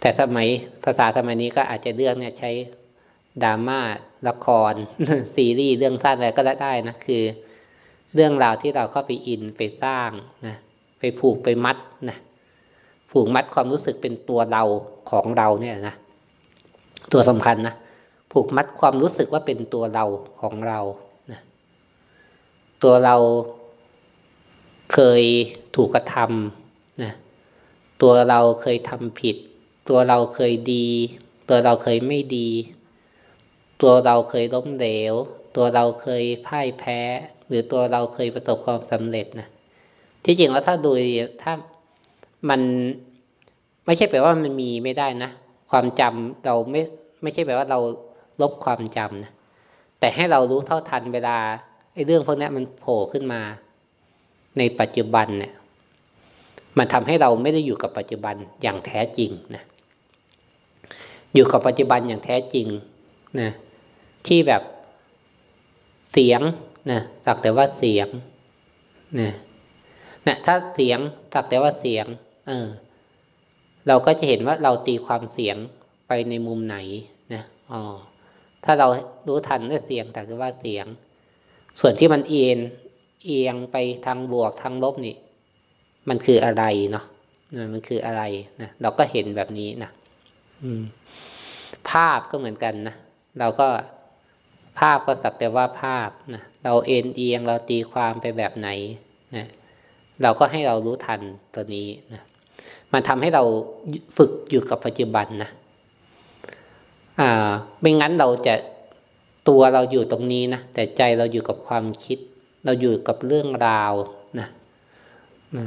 [0.00, 0.48] แต่สมัย
[0.84, 2.50] ภาษาสมัยนี้ก็อาจจะเลือกเนี่ยใช้
[3.42, 3.80] ดราม่า
[4.28, 4.72] ละคร
[5.34, 7.22] ซีรีส์เรื่องสั้นอะไรก็ได้นะคือ
[8.14, 10.10] เรื่องราวที่เราเข้าไปอินไปสร้าง
[10.46, 10.56] นะ
[10.98, 11.76] ไปผูกไปมัด
[12.10, 12.18] นะ
[13.10, 14.64] ผูกมัดความรู้สึกเป็นตัวเรา
[15.10, 15.94] ของเราเนี่ยนะ
[17.12, 17.74] ตัวสำคัญนะ
[18.32, 20.04] ผูกมัดความรู้สึกว่าเป็นตัวเรา
[20.40, 20.80] ของเรา
[22.86, 23.16] ตัวเรา
[24.92, 25.22] เคย
[25.76, 27.12] ถูกกระทำนะ
[28.02, 29.36] ตัวเราเคยทำผิด
[29.88, 30.88] ตัวเราเคยดี
[31.48, 32.48] ตัวเราเคยไม่ดี
[33.82, 35.14] ตัวเราเคยล้มเหลว
[35.56, 37.00] ตัวเราเคยพ่ายแพ้
[37.46, 39.48] หรือตัวเราเคยประสบความสำเร็จนะ
[40.24, 40.90] ที่จริงแล้วถ้าดู
[41.42, 41.52] ถ้า
[42.48, 42.60] มัน
[43.86, 45.30] ไม่ใช่แปลว่ามันมีไม่ได้นะ
[45.70, 46.80] ความจำเราไม่
[47.22, 47.78] ไม่ใช่แปลว่าเรา
[48.42, 49.32] ลบความจำนะ
[50.00, 51.38] แต่ให้เรารู้เท่าทันเวลา
[51.96, 53.40] ไอ้เรื่องพวกนี้มันโผล่ขึ้นมา
[54.58, 55.54] ในปัจจุบันเนี่ย
[56.78, 59.64] มันทำให้เราไม่ได้อยู่กับปัจจุบันอย่างแท้จริงนะ
[61.34, 62.66] อยู่กับปัจจุบันอย่างแท้จริง
[63.40, 63.50] นะ
[64.26, 64.62] ที่แบบ
[66.12, 66.40] เสียง
[66.90, 68.08] นะสักแต่ว่าเสียง
[69.20, 69.30] นะ
[70.26, 70.98] นะถ้าเสียง
[71.34, 72.06] สักแต่ว่าเสียง
[72.46, 72.68] เออ
[73.88, 75.56] เราก็จะเห็นว่าเราตีความเสียง
[76.08, 76.76] ไปในมุมไหน
[77.34, 77.80] นะอ๋อ
[78.64, 78.88] ถ้าเรา
[79.26, 80.86] รู้ทันว่าเสียงแต่คือว่าเสียง
[81.80, 82.58] ส่วนที่มันเอียง
[83.24, 85.16] เอียงไปทางบวกทางลบนี่
[86.08, 87.04] มันคืออะไรเนาะ
[87.72, 88.22] มันคืออะไร
[88.62, 89.90] นะเราก็เห็นแบบนี้นะ
[90.62, 90.82] อืม
[91.90, 92.94] ภาพก็เหมือนกันนะ
[93.38, 93.68] เราก็
[94.78, 98.68] ภาพก็สักแต่ว่าภาพนะเราเอ็นเอียงเราตีความไปแบบไหน
[99.36, 99.46] นะ
[100.22, 101.20] เราก็ให้เรารู้ทัน
[101.54, 102.22] ตัวนี้นะ
[102.92, 103.42] มันทำให้เรา
[104.16, 105.50] ฝึกอยู่กับปัจจุบันนะ
[107.20, 108.54] อ่าไม่งั้นเราจะ
[109.48, 112.18] ตัวเราอยู่ตรงนี้นะแต่ใจเราอยู่กับความคิด
[112.64, 113.94] เราอยู่กับเรื่องราว
[114.38, 114.48] นะ
[115.56, 115.66] นะ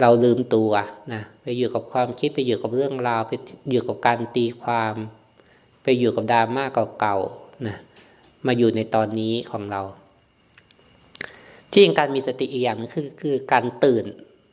[0.00, 0.70] เราลืมตัว
[1.12, 3.32] นะไปอยู่กับความคิดไปอยู่กับเรื่องราวไป
[3.70, 4.94] อยู่กับการตีความ
[5.82, 6.64] ไปอยู่กับดราม่า
[7.00, 7.76] เก่าๆนะ
[8.46, 9.82] มาอยู่ในตอนนี้ของเรา
[11.70, 14.04] ที่จริงการมีสติอีกอย่างนึงคือคือการตื่น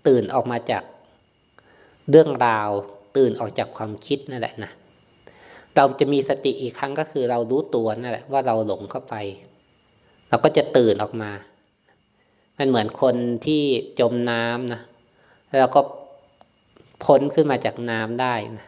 [0.07, 0.83] ตื่นออกมาจาก
[2.09, 2.69] เรื่องราว
[3.17, 4.71] ตื่นออกจากความคิดนั่นแหละนะ
[5.77, 9.15] เราจะมีสติอีกครั้งก็คือเรารู้ตัวนั่นแหละว่าเราหลงเข้าไป
[10.29, 11.31] เราก็จะตื่นออกมา
[12.57, 13.63] มันเหมือนคนที่
[13.99, 14.81] จมน้ำนะ
[15.59, 15.81] แล้วก็
[17.03, 18.67] พ้นขึ้นมาจากน้ำได้นะ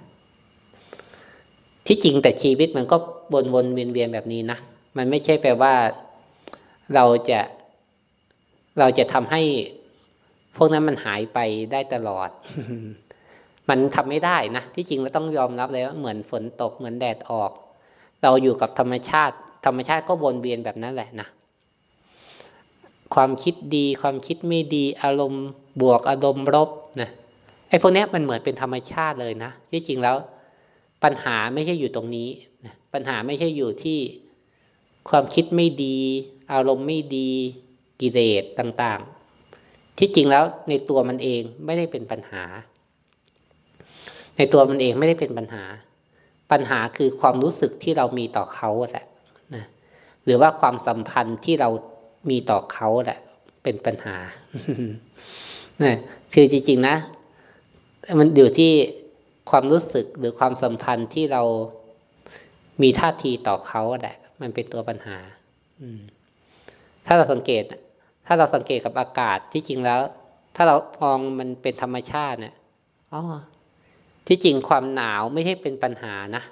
[1.88, 2.98] ที่จริงแต่ชีวิตมันก็
[3.34, 4.58] วนวนเวียนเวียนแบบนี้นะ
[4.98, 5.74] มันไม่ใช่แปลว่า
[6.96, 7.40] เราจะ
[8.80, 9.42] เราจะทำให้
[10.56, 11.40] พวกนั้นมันหายไป
[11.72, 12.30] ได้ตลอด
[13.70, 17.52] มันทำไม่ได้นะที่จริงเราต้องยอมรับเลยว่าเหมือนฝนตกเหมือนแดดออก
[18.24, 21.28] เราอยู่กับธรรมชาติ ธรรมชาติก็วนเวียนแบบนั้นแหละนะ
[23.16, 25.46] ความคิดดีความคิดไม่ดีอารมณ์
[25.82, 26.70] บวกอารมณ์ลบ
[27.02, 27.10] นะ
[27.70, 30.16] ไอ้พวกนี้มันเหมือนเป็นธรรมชาติเลยนะที่จริงแล้ว
[31.04, 32.30] ปัญหาไม่ใช่อยู่ตรงนี้
[32.66, 34.00] นะปัญหาไม่ใช่อยู่ที่
[35.10, 35.98] ความคิดไม่ดี
[36.54, 37.30] อารมณ์ไม่ดี
[38.02, 42.44] กิเลสต่างๆ ที่จริงแล้วในตัวมันเองไม่ได้เป็นปัญหา
[44.38, 45.64] ในตัวมันเองไม่ได้เป็นปัญหา
[46.52, 49.06] ปัญหาคือความรู้สึกที่เรามีต่อเขาแหละ
[49.56, 49.66] นะ
[50.26, 51.70] หรือว่าความสัมพันธ์ที่เรา
[52.30, 53.20] มีต่อเขาแหละ
[53.64, 54.18] เป็นปัญหา
[55.84, 55.96] นะ
[56.34, 56.96] คือจริงๆนะ
[58.20, 58.72] มันอยู่ที่
[59.50, 61.44] ความรู้สึกหรือความสัมพันธ์ที่เรา
[62.82, 65.18] มีท่าทีต่อเขาแหละ มันเป็นตัวปัญหา
[67.06, 67.64] ถ้าเราสังเกต
[68.26, 70.02] ถ้าเราสังเกตกับอากาศที่จริงแล้ว
[70.56, 72.56] ถ้าเรามองมันเป็นธรรมชาติเนี่ย
[73.14, 73.22] อ๋อ
[74.28, 76.44] ที่จริงความหนาวไม่ใช่เป็นปัญหานะ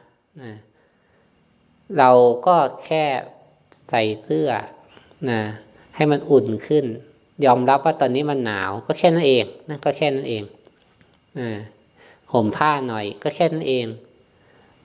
[1.97, 2.09] เรา
[2.47, 3.03] ก็แค่
[3.89, 4.49] ใส่เสื้อ
[5.29, 5.41] นะ
[5.95, 6.85] ให้มันอุ่นขึ้น
[7.45, 10.43] ยอมรับว่าตอนนี้มันหนาวก็แค่นั้นเองนั่นก็แค่นั้นเอง
[11.39, 11.41] อ
[12.31, 13.85] ห่มผ้าหน่อยก็แค่นั้นเอง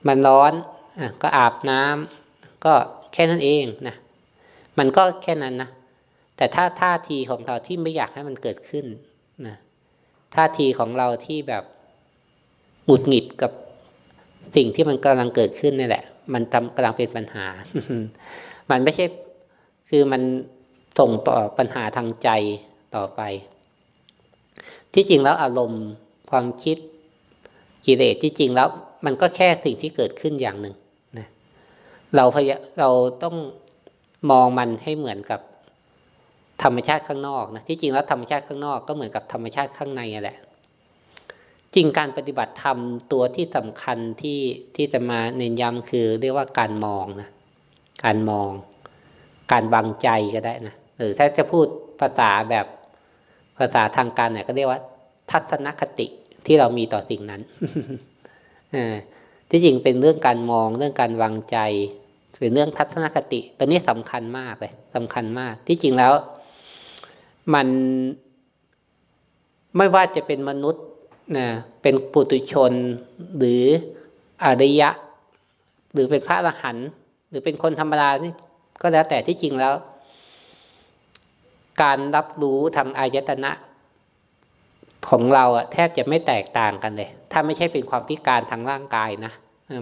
[0.07, 0.53] มันร้อน
[0.99, 2.73] อก็อาบน้ำก็
[3.13, 3.95] แค่นั้นเองนะ
[4.77, 5.69] มันก็แค่นั้นนะ
[6.37, 8.85] แต่ถ้าท่าทีของเราที่ไม่อยากให้มันเกิดขึ้น
[9.47, 9.55] นะ
[10.35, 11.63] ท่าทีของเราที่แบบ
[12.85, 13.51] หงุดหงิดกับ
[14.55, 17.45] สิ่งที่มันกำลังเกิดขึ้นนี่แหละ มันทำกำลังเป็นปัญหา
[18.69, 19.05] มันไม่ใช่
[19.89, 20.21] คือมัน
[20.99, 22.29] ส่งต่อปัญหาทางใจ
[22.95, 23.21] ต่อไป
[24.93, 25.85] ที่จริงแล้วอารมณ์
[26.29, 26.77] ความคิด
[27.85, 28.67] กิเลสที่จริงแล้ว
[29.05, 30.75] มันก็แค่สิ่งที่เกิดขึ้นอย่างหนึ่ง
[31.17, 31.27] นะ
[32.15, 32.89] เราพยาเรา
[33.23, 33.35] ต้อง
[34.31, 35.41] มองมันให้เหมือนกับ
[36.63, 40.37] ธรรมชาติข้างนอกนะที่จริงแล้วธรรมชาติข้างนอกก็เหมือนกับธรรมชาติข้างในแหละ
[41.75, 42.77] จริงการปฏิบัติธรรม
[43.11, 44.39] ตัวที่สำคัญที่
[44.75, 47.29] ที่จะมาเน้นย้ำคือเรียกว่าการมองนะ
[48.05, 48.51] การมอง
[49.51, 51.65] การวางใจก็ได้นะหรือถ้าจะพูด
[51.99, 52.65] ภาษาแบบ
[53.57, 54.79] ภาษาทางการเนี่ยก็เรียกว่า
[55.31, 56.07] ทัศนคติ
[56.45, 57.41] ที่เรามีต่อสิ่งนั้น
[58.75, 58.77] อ
[59.49, 61.57] ที่จริงเป็นเรื่องการมองเรื่องการวางใจ
[62.41, 66.13] เป็นเรื่องทัศนคติ ตัวนี้สำคัญมากเลยสำคัญมาก ที่จริงแล้ว
[67.53, 67.67] มัน
[69.77, 70.83] ไม่ว่าจะเป็นมนุษย์
[71.37, 71.47] นะ
[71.81, 72.73] เป็นปุตุชน
[73.37, 73.65] หรือ
[74.43, 74.89] อริยะ
[75.93, 76.87] หรือเป็นพระอรหันต์
[77.29, 78.33] หรือเป็นคนธรรมดานี่
[78.81, 79.73] ก็แล้วแต่ที่จริงแล้ว
[81.81, 83.51] การรับรู้ทางอายตนะ
[85.09, 89.33] ของเราอะแทบจะไม่แตกต่างกันเลย ถ้าไม่ใช่เป็นความพิการทางร่างกายนะ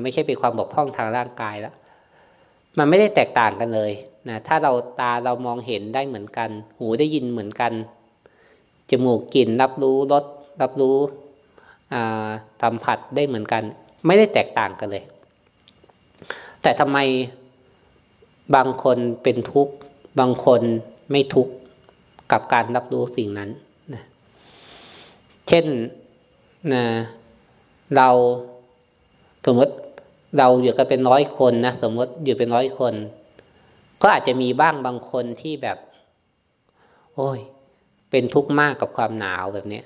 [0.03, 1.73] ไม่ใช่เป็นความบกพร่องทางร่างกายแล้ว
[2.77, 3.91] มันไม่ได้แตกต่างกันเลย
[4.29, 7.73] นะถ้าเราตาเรามองเห็นได้เหมือนกัน หูได้ยินเหมือนกัน
[8.89, 10.25] จมูกกลิ่นรับรู้รส
[10.61, 10.97] รับรู้
[12.61, 13.63] สัมผัสได้เหมือนกัน
[14.05, 15.03] ไม่ได้แตกต่างกันเลย
[16.61, 16.97] แต่ทำไม
[18.55, 19.73] บางคนเป็นทุกข์
[20.19, 20.61] บางคน
[21.11, 21.53] ไม่ทุกข์
[22.31, 23.49] กับการรับรู้สิ่งนั้น
[25.47, 25.65] เช่น
[26.73, 26.83] นะ
[27.95, 28.09] เรา
[29.45, 29.73] สมมติ
[30.37, 32.93] เราอยู่กันเป็นร้อยคนนะสมมติอยู่เป็นร้อยคน
[34.01, 35.77] ก็อาจจะมีบ้างบางคนที่แบบ
[37.15, 37.39] โอ้ย
[38.11, 39.81] เป็นทุกข์มากกับความหนาวแบบนี้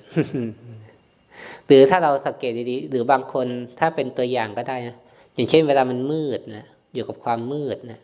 [1.66, 3.46] หรือถ้าเราสังเกตดีๆหรือบางคน
[3.78, 4.96] ถ้าเป็นตัวอย่างก็ได้นะ
[5.34, 8.00] อย่างเช่น เวลามันมืดนะอยู่กับความมืดนะ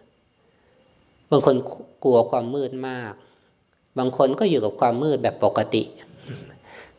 [1.30, 1.56] บางคน
[2.04, 3.12] กลัวความมืดมาก
[3.98, 5.82] บางคนก็อยู่กับความมืดแบบปกติ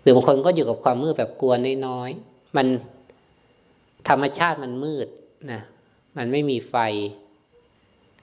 [0.02, 1.54] หรือบางคนก็อยู่กับความมืดแบบกลัว
[1.88, 2.67] น้อยๆมัน
[4.10, 5.08] ธรรมชาติมันมืด
[5.52, 5.62] นะ
[6.17, 6.76] มันไม่มีไฟ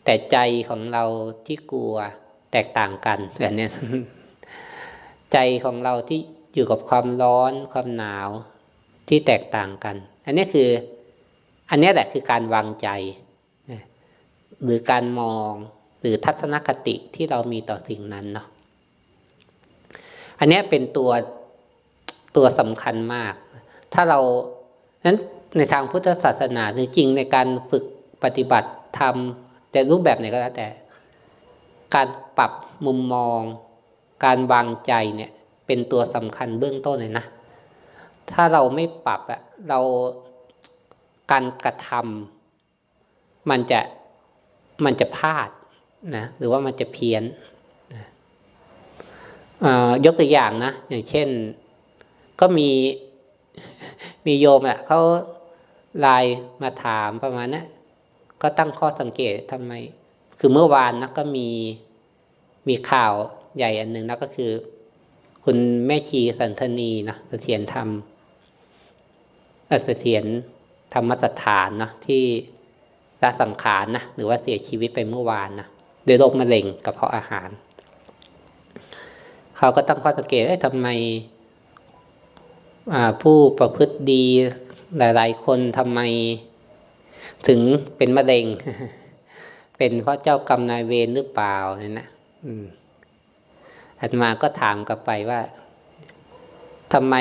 [0.05, 0.37] แต่ใจ
[0.69, 1.05] ของเรา
[1.47, 1.95] ที่กลัว
[2.53, 3.67] แตกต่างกันแบบนี้
[5.33, 6.21] ใจของเราที่
[6.59, 8.29] อยู่กับความร้อนความหนาว
[9.09, 10.69] ที่แตกต่างกัน อันนี้คือ
[11.71, 12.89] อันนี้แหละคือการวางใจ
[14.63, 15.53] หรือการมอง
[16.01, 18.47] หรือทัศนคติที่เรามีต่อสิ่งนั้นเนาะ
[20.39, 21.11] อันนี้เป็นตัว
[22.37, 23.35] ตัวสำคัญมาก
[23.93, 24.21] ถ้าเรา
[25.07, 25.19] นั้น
[25.57, 27.85] ในทางพุทธศาสนาหรือจริงในการฝึก
[28.25, 30.69] ปฏิบัติทำแต่รูปแบบไหนก็แล้วแต่
[31.95, 32.53] การปรับ
[32.87, 33.41] มุมมอง
[34.25, 35.31] การวางใจเนี่ย
[35.69, 37.25] เป็นตัวสำคัญเบื้องต้นเลยนะ
[38.33, 39.81] ถ้าเราไม่ปรับอะเรา
[41.31, 43.81] การกระทำมันจะ
[44.85, 45.49] มันจะพลาด
[46.17, 47.23] นะหรือว่ามันจะเพี้ยน
[50.05, 51.29] ยกตัวอย่างนะ อย่างเช่น
[52.41, 52.71] ก็มี
[54.27, 55.01] มีโยมอะเขา
[56.01, 57.67] ไลน์มาถามประมาณนะั้น
[58.43, 59.73] ก็ตั้งข้อสังเกตทำไม
[60.39, 61.49] คือเมื่อวานนะก็มี
[62.69, 63.15] มีข่าว
[63.57, 64.51] ใหญ่อันหนึ่งนะก็คือ
[65.51, 67.89] คุณแม่ชีสันทนีนะเสถียรธรรม
[69.85, 70.25] เสถียร
[70.95, 72.23] ธรรมสถานนะที่
[73.23, 75.67] ละสังขารนะหรือว่าเสียชีวิตไปเมื่อวานนะ
[76.07, 77.49] ด้วยโรคมะเร็งกระเพาะอาหาร
[79.57, 80.89] เขาก็ตั้งข้อสังเกตว่าทำไม
[83.23, 84.25] ผู้ประพฤติดี
[84.99, 86.01] หลาย ๆ คนทำไม
[87.49, 87.61] ถึง
[87.97, 88.45] เป็นมะเร็ง
[89.77, 92.09] เป็นเพราะเจ้ากรรมนายเวรหรือเปล่าเนี่ยนะ
[94.01, 95.41] อันมาก็ถามกลับไปว่า
[96.93, 97.17] ทำไม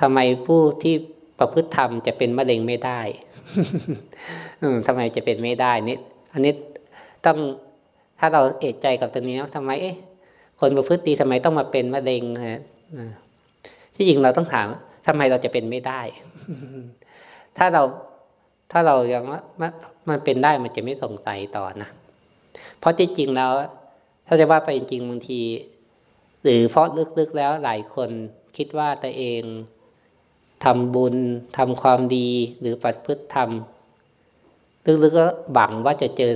[0.00, 0.94] ทำไมผู้ที่
[1.38, 3.00] ประพฤติธรรมจะเป็นมะเร็งไม่ได้
[4.86, 5.98] ทำไมจะเป็นไม่ได้นี่
[6.32, 6.52] อันนี้
[7.26, 7.38] ต้อง
[8.18, 9.96] ถ้าเราเอะใจกับตรงนี้ว่าทำไมเอ๊ะ
[10.60, 12.60] คนประพฤติดีทำไมต้องมาเป็นมะเร็งฮะ
[13.94, 14.66] ที่จริงเราต้องถาม
[15.06, 16.00] ทำไมเราจะเป็นไม่ได้
[17.58, 17.82] ถ้าเรา
[18.72, 19.40] ถ้าเรายังว่า
[20.08, 21.88] มันเป็นได้มันจะไม่สงสัยต่อนะ
[22.78, 23.52] เพราะที่จริงแล้ว
[24.28, 25.42] ถ้าจะว่าไปจริงบางที
[26.42, 26.86] หรือเพราะ
[27.18, 28.10] ลึกๆแล้วหลายคน
[28.56, 29.42] คิดว่าตัวเอง
[30.64, 31.16] ทำบุญ
[31.58, 32.28] ทำความดี
[32.60, 33.50] หรือปฏิพฤติธรรม
[34.86, 36.32] ลึกๆก็หวังว่าจะเจอ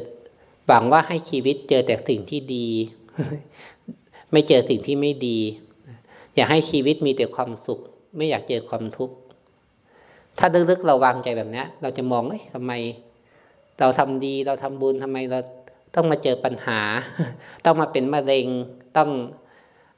[0.68, 2.66] หวังว่าให้ชีวิตเจอแต่สิ่งที่ดี
[4.32, 5.38] ไม่เจอสิ่งที่ไม่ดี
[6.34, 7.80] อยากให้ชีวิตมีแต่ความสุข
[8.16, 9.16] ไม่อยากเจอความทุกข์
[10.38, 12.72] ถ้าลึกๆเราวางใจแบบนี้เราจะมองเอ้ยทำไม
[13.80, 15.38] เราทำดีเราทำบุญทำไมเรา
[15.94, 16.80] ต้องมาเจอปัญหา
[17.64, 18.46] ต้องมาเป็นมะเร็ง
[18.96, 19.10] ต้อง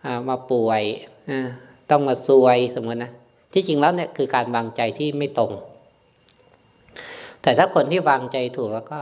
[0.04, 0.82] อมาป่วย
[1.90, 3.12] ต้องมาซวยสมมตินะ
[3.52, 5.52] ที่จริงแล้วเนี่ยคือการวางใจที่ไม่ตรง
[7.42, 8.98] แต่ถ้าคนที่วางใจถูกแล้วก็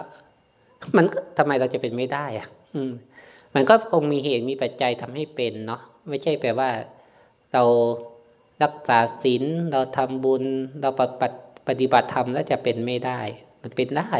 [0.96, 1.04] มัน
[1.38, 2.92] ทำไมเราจะเป็นไม่ได้อะอืม
[3.54, 6.70] มันก็คงมีเหตุมีปัจจัยทำให้เป็นเนาะ ไม่ใช่แปลว่า
[7.52, 7.64] เรา
[8.62, 10.44] รักษาศีลเราทำบุญ
[10.80, 10.90] เรา
[11.68, 13.20] ปฏิบัติธรรมแล้วจะเป็นไม่ได้
[13.62, 14.10] มันเป็นได้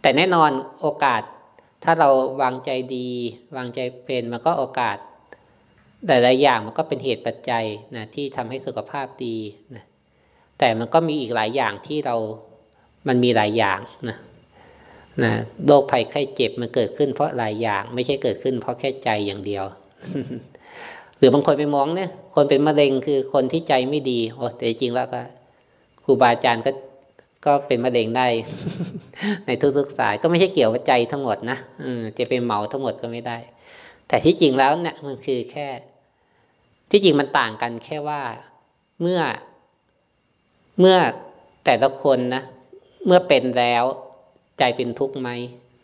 [0.00, 1.22] แต่แน่นอนโอกาส
[1.84, 2.08] ถ้าเรา
[2.42, 3.08] วางใจดี
[3.56, 4.96] วางใจเป็นมันก็โอกาส
[6.06, 7.64] หลายๆอย่างมันก็เป็นเหตุปัจจัย
[7.96, 9.36] นะที่ทำให้สุขภาพดี
[9.74, 9.84] นะ
[10.58, 12.16] แต่มันก็มีอีกหลายอย่างที่เรา
[13.08, 14.18] มันมีหลายอย่างนะ
[15.22, 15.32] นะ
[15.66, 19.64] โรคภัยไข้เจ็บมันเกิดขึ้นเพราะหลายอย่าง ไม่ใช่เกิดขึ้นเพราะแค่ใจอย่างเดียว
[21.18, 25.20] หรือบางคนไปมองเนี่ย คนเป็นมะเร็งคือคนที่ใจไม่ดีโอ้แต่จริงแล้วก็
[26.04, 26.70] ครูบาอาจารย์ก็
[27.44, 28.26] ก็เป็นมะเร็งได้
[29.46, 33.36] ในทุกๆสายก็ไม่ใช่เกี่ยวกับใจทั้งหมดนะอืจะเป็นเหมาทั้งหมดก็ไม่ได้
[34.08, 35.66] แต่ที่จริงแล้วเนี่ยมันคือแค่
[36.90, 38.20] ที่จริงมันต่างกันแค่ว่า
[39.00, 39.20] เมื่อ
[40.80, 40.96] เมื่อ
[41.64, 42.42] แต่ละคนนะ
[43.06, 43.84] เมื่อเป็นแล้ว
[44.58, 45.28] ใจเป็นทุกข์ไหม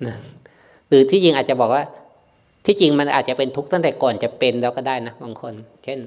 [0.07, 0.17] นะ
[0.89, 1.83] หรือที่จริงอาจจะบอกว่า
[2.67, 5.55] ที่จริงมันอาจจะเป็นทุกข์ตั้งแต่ก่อนจะเป็นแล้วก็ได้นะบางคน
[5.85, 5.99] เช่น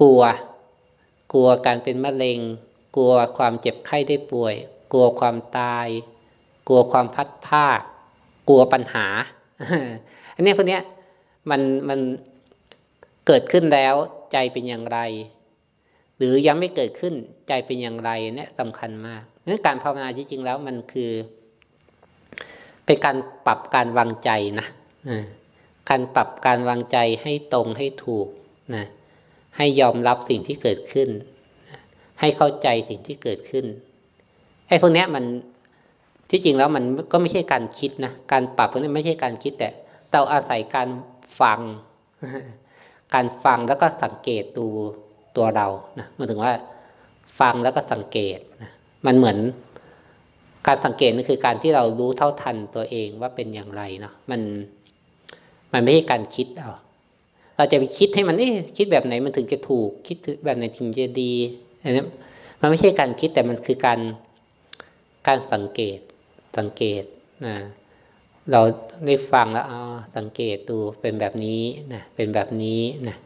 [0.00, 0.22] กลัว
[1.32, 2.38] กลัวการเป็นมะเร็ง
[2.98, 4.54] ลัวความเจ็บไข้ได้ป่วย
[4.92, 5.88] กลัวความตาย
[6.68, 7.80] กลัวความพัดภาค
[8.48, 9.06] กลัวปัญหา
[10.34, 10.78] อันนี้พวกนี้
[11.50, 12.00] มันมัน
[13.26, 13.94] เกิดขึ้นแล้ว
[14.32, 14.98] ใจเป็นอย่างไร
[16.16, 17.14] หรือยังไม่เกิดขึ้น
[17.48, 21.12] ใจเป็นอย่างไรเนี่ยสำคัญมากนั้นการภาวนาจริงๆแล้วมันคือ
[22.86, 24.66] เป็นการปรับการวางใจนะ
[25.90, 28.28] การปรับการวางใจให้ตรงให้ถูก
[28.76, 28.86] นะ
[29.56, 31.08] ให้ยอมรับสิ่งที่เกิดขึ้น
[32.20, 33.64] ให้เข้าใจสิ่งที่เกิดขึ้น
[34.68, 35.24] ไอ้พวกนี้มัน
[36.30, 39.68] ที่จริงแล้วมันก็ไม่ใช่การคิดนะการปรับพวกนี้ไม่ใช่การคิดแต่
[40.12, 40.88] เราอาศัยการ
[41.40, 41.60] ฟัง
[43.14, 44.66] การฟังแล้วก็สังเกตดู
[45.36, 45.66] ตัวเรา
[45.98, 46.52] นะหมายถึงว่า
[47.40, 48.70] ฟังแล้วก็สังเกตนะ
[49.06, 49.38] มันเหมือน
[50.66, 54.40] การสังเกตนั่นคือการที่เรารู้เท่าทันตัวเองว่าเป็นอย่างไรเนาะมัน
[55.72, 56.70] มันไม่ใช่การคิดเอา
[57.56, 61.32] เราจะไปคิดให้มันเอ๊ะคิดแบบไหนมันถึงจะถูกคิดแบบไหนถึงจะดี
[61.82, 62.04] อันนี้
[62.60, 64.00] มันไม่ใช่การคิดแต่มันคือการ
[65.26, 65.98] การสังเกต
[66.58, 67.04] สังเกต
[67.46, 67.56] นะ
[68.50, 68.60] เรา
[69.06, 69.80] ได้ฟังแล้วอ๋อ
[70.16, 71.62] สังเกตดูเป็นแบบนี้
[71.92, 73.16] นะเป็นแบบนี้นะ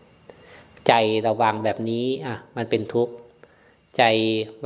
[0.89, 0.93] ใจ
[1.23, 3.13] เราวางแบบนี้อะมันเป็นทุกข์
[3.97, 4.03] ใจ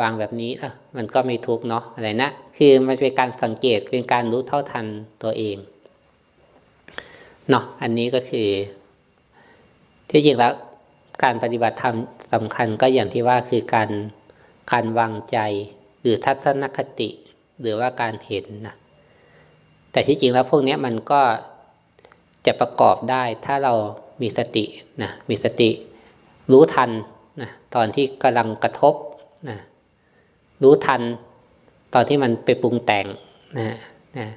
[0.01, 4.87] วางแบบนี้อะมันก็ไม่ทุกข์เนาะอะไรนะคือมันเป็นการสังเกตเป็นการรู้เท่าทัน
[5.23, 5.57] ตัวเอง
[7.51, 8.49] เนาะอันนี้ก็คือ
[10.11, 10.53] ที่จริงแล้ว
[11.23, 11.97] การปฏิบัติธรรม
[12.33, 13.91] สำคัญก็อย่างที่ว่าคือการ
[14.73, 15.39] การวางใจ
[16.01, 17.11] หรือทัศนคติ
[17.61, 18.77] หรือว่าการเห็นนะ
[19.93, 21.23] แต่ที่จริงแล้วพวกนี้มันก็
[22.47, 23.75] จะประกอบได้ถ้าเรา
[24.23, 24.65] มีสติ
[25.03, 25.71] นะมีสติ
[26.53, 26.91] รู้ทัน
[27.41, 28.95] นะตอนที่กำลังกระทบ
[29.49, 29.59] นะ
[30.63, 31.03] รู้ทัน
[31.95, 33.07] ตอนที่มันไปปรุงแต่ง
[33.59, 33.77] นะ
[34.19, 34.29] นะ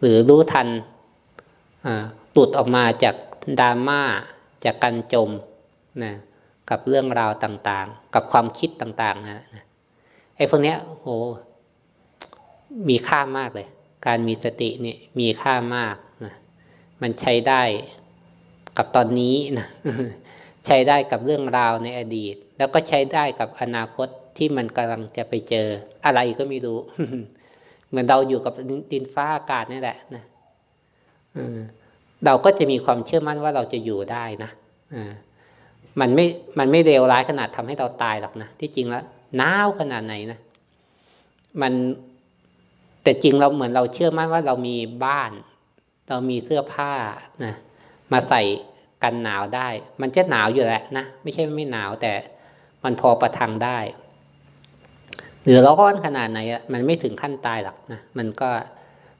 [0.00, 0.68] หรือรู้ทัน
[2.36, 3.14] ตุดออกมาจาก
[3.60, 4.02] ดราม่า
[4.64, 5.30] จากการจม
[6.02, 6.12] นะ
[6.70, 9.44] กับเรื่องราวต่างๆ กับความคิดต่างๆนะ
[10.36, 11.08] ไอ้พวกนี้โห
[12.88, 13.68] มีค่ามากเลย
[14.06, 16.34] การมีสติเนี่ยมีค่ามากนะ
[17.02, 17.62] มันใช้ได้
[18.76, 19.66] กับตอนนี้นะ
[20.66, 25.68] ใช้ได้กับเรื่องราวในอดีต แล้วก็ใช้ได้กับอนาคตที่มันกำลังจะไปเจอ
[26.04, 26.78] อะไรก็ไม่รู้
[27.88, 28.52] เหมือนเราอยู่กับ
[28.92, 30.24] ดินฟ้าอากาศนี่แหละนะ
[32.24, 34.50] เราก็จะมีความเชื่อมั่นว่าเราจะอยู่ได้นะ
[36.00, 36.26] มันไม่
[36.58, 39.04] มันไม่เลวร้ายขนาดทำให้เราตายหรอกนะที่จริงแล้ว
[39.36, 40.40] หนาวขนาดไหนนะ
[41.60, 41.72] มัน
[43.02, 45.30] แต่จริงเราเหมือนเราเชื่อมั่นว่าเรามีบ้าน
[46.08, 46.92] เรามีเสื้อผ้า
[47.44, 47.54] นะ
[48.12, 48.42] มาใส่
[49.02, 49.68] กันหนาวได้
[50.00, 52.12] มันจะหนาวอยู่แหละนะไม่ใช่ไม่หนาวแต่
[52.84, 53.78] มันพอประทังได้
[55.42, 58.50] หรือร้อนขนาดไหนอะมันไม่ถึงขั้นตายหรอกนะมันก็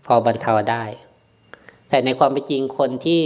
[0.07, 0.85] พอบรรเทาได้
[1.89, 3.23] แต่ในความเป็นจริงคนที่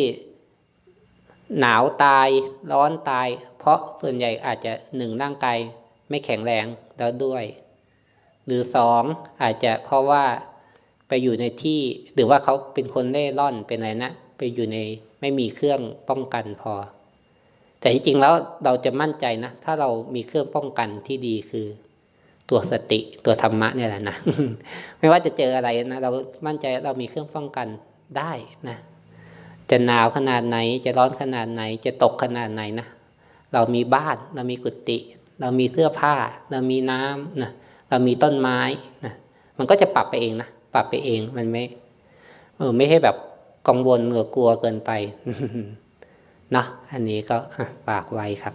[1.59, 2.28] หนาวตาย
[2.72, 3.28] ร้อนตาย
[3.59, 5.59] เพราะส่วนใหญ่อาจจะหนึ่งร่างกาย
[6.09, 6.66] ไม่แข็งแรง
[6.98, 7.44] แล้วด้วย
[8.46, 9.03] หรือสอง
[9.42, 10.24] อาจจะเพราะว่า
[11.09, 11.80] ไปอยู่ในที่
[12.14, 14.78] หรือว่าเขาเป็นคนเล่ร่อนเป็นอะไรนะไปอยู่ใน
[15.20, 16.74] ไม่มีเครื่องป้องกันพอ
[17.80, 18.34] แต่จริงๆแล้ว
[18.64, 21.66] เราจะมั่นใจนะถ้าเรามีเครื่องป้องกันที่ดีคือ
[22.51, 24.16] ตัวสติตัวธรรมะเนี่ยแหละนะ
[24.98, 26.11] ไม่ว่าจะเจออะไรนะเรา
[26.46, 27.68] มั่นใจเรามีเครื่องป้องกัน
[28.18, 28.32] ได้
[28.68, 28.78] นะ
[29.71, 32.87] จะหนาวขนาดไหน จะร้อนขนาดไหน จะตกขนาดไหนนะ
[33.53, 34.99] เรามีบ้านเรามีกุฏิ
[35.41, 36.14] เรามีเสื้อผ้า
[36.51, 37.51] เรามีน้ำนะ
[37.89, 38.59] เรามีต้นไม้
[39.05, 39.14] นะ
[39.59, 41.62] มันก็จะปรับไปเองนะปรับไปเองมันไม่
[42.57, 43.16] เออไม่ให้แบบ
[43.68, 44.91] กังวลหรือกลัวเกินไป
[46.53, 47.37] เนาะอันนี้ก็
[47.87, 48.55] ฝากไว้ครับ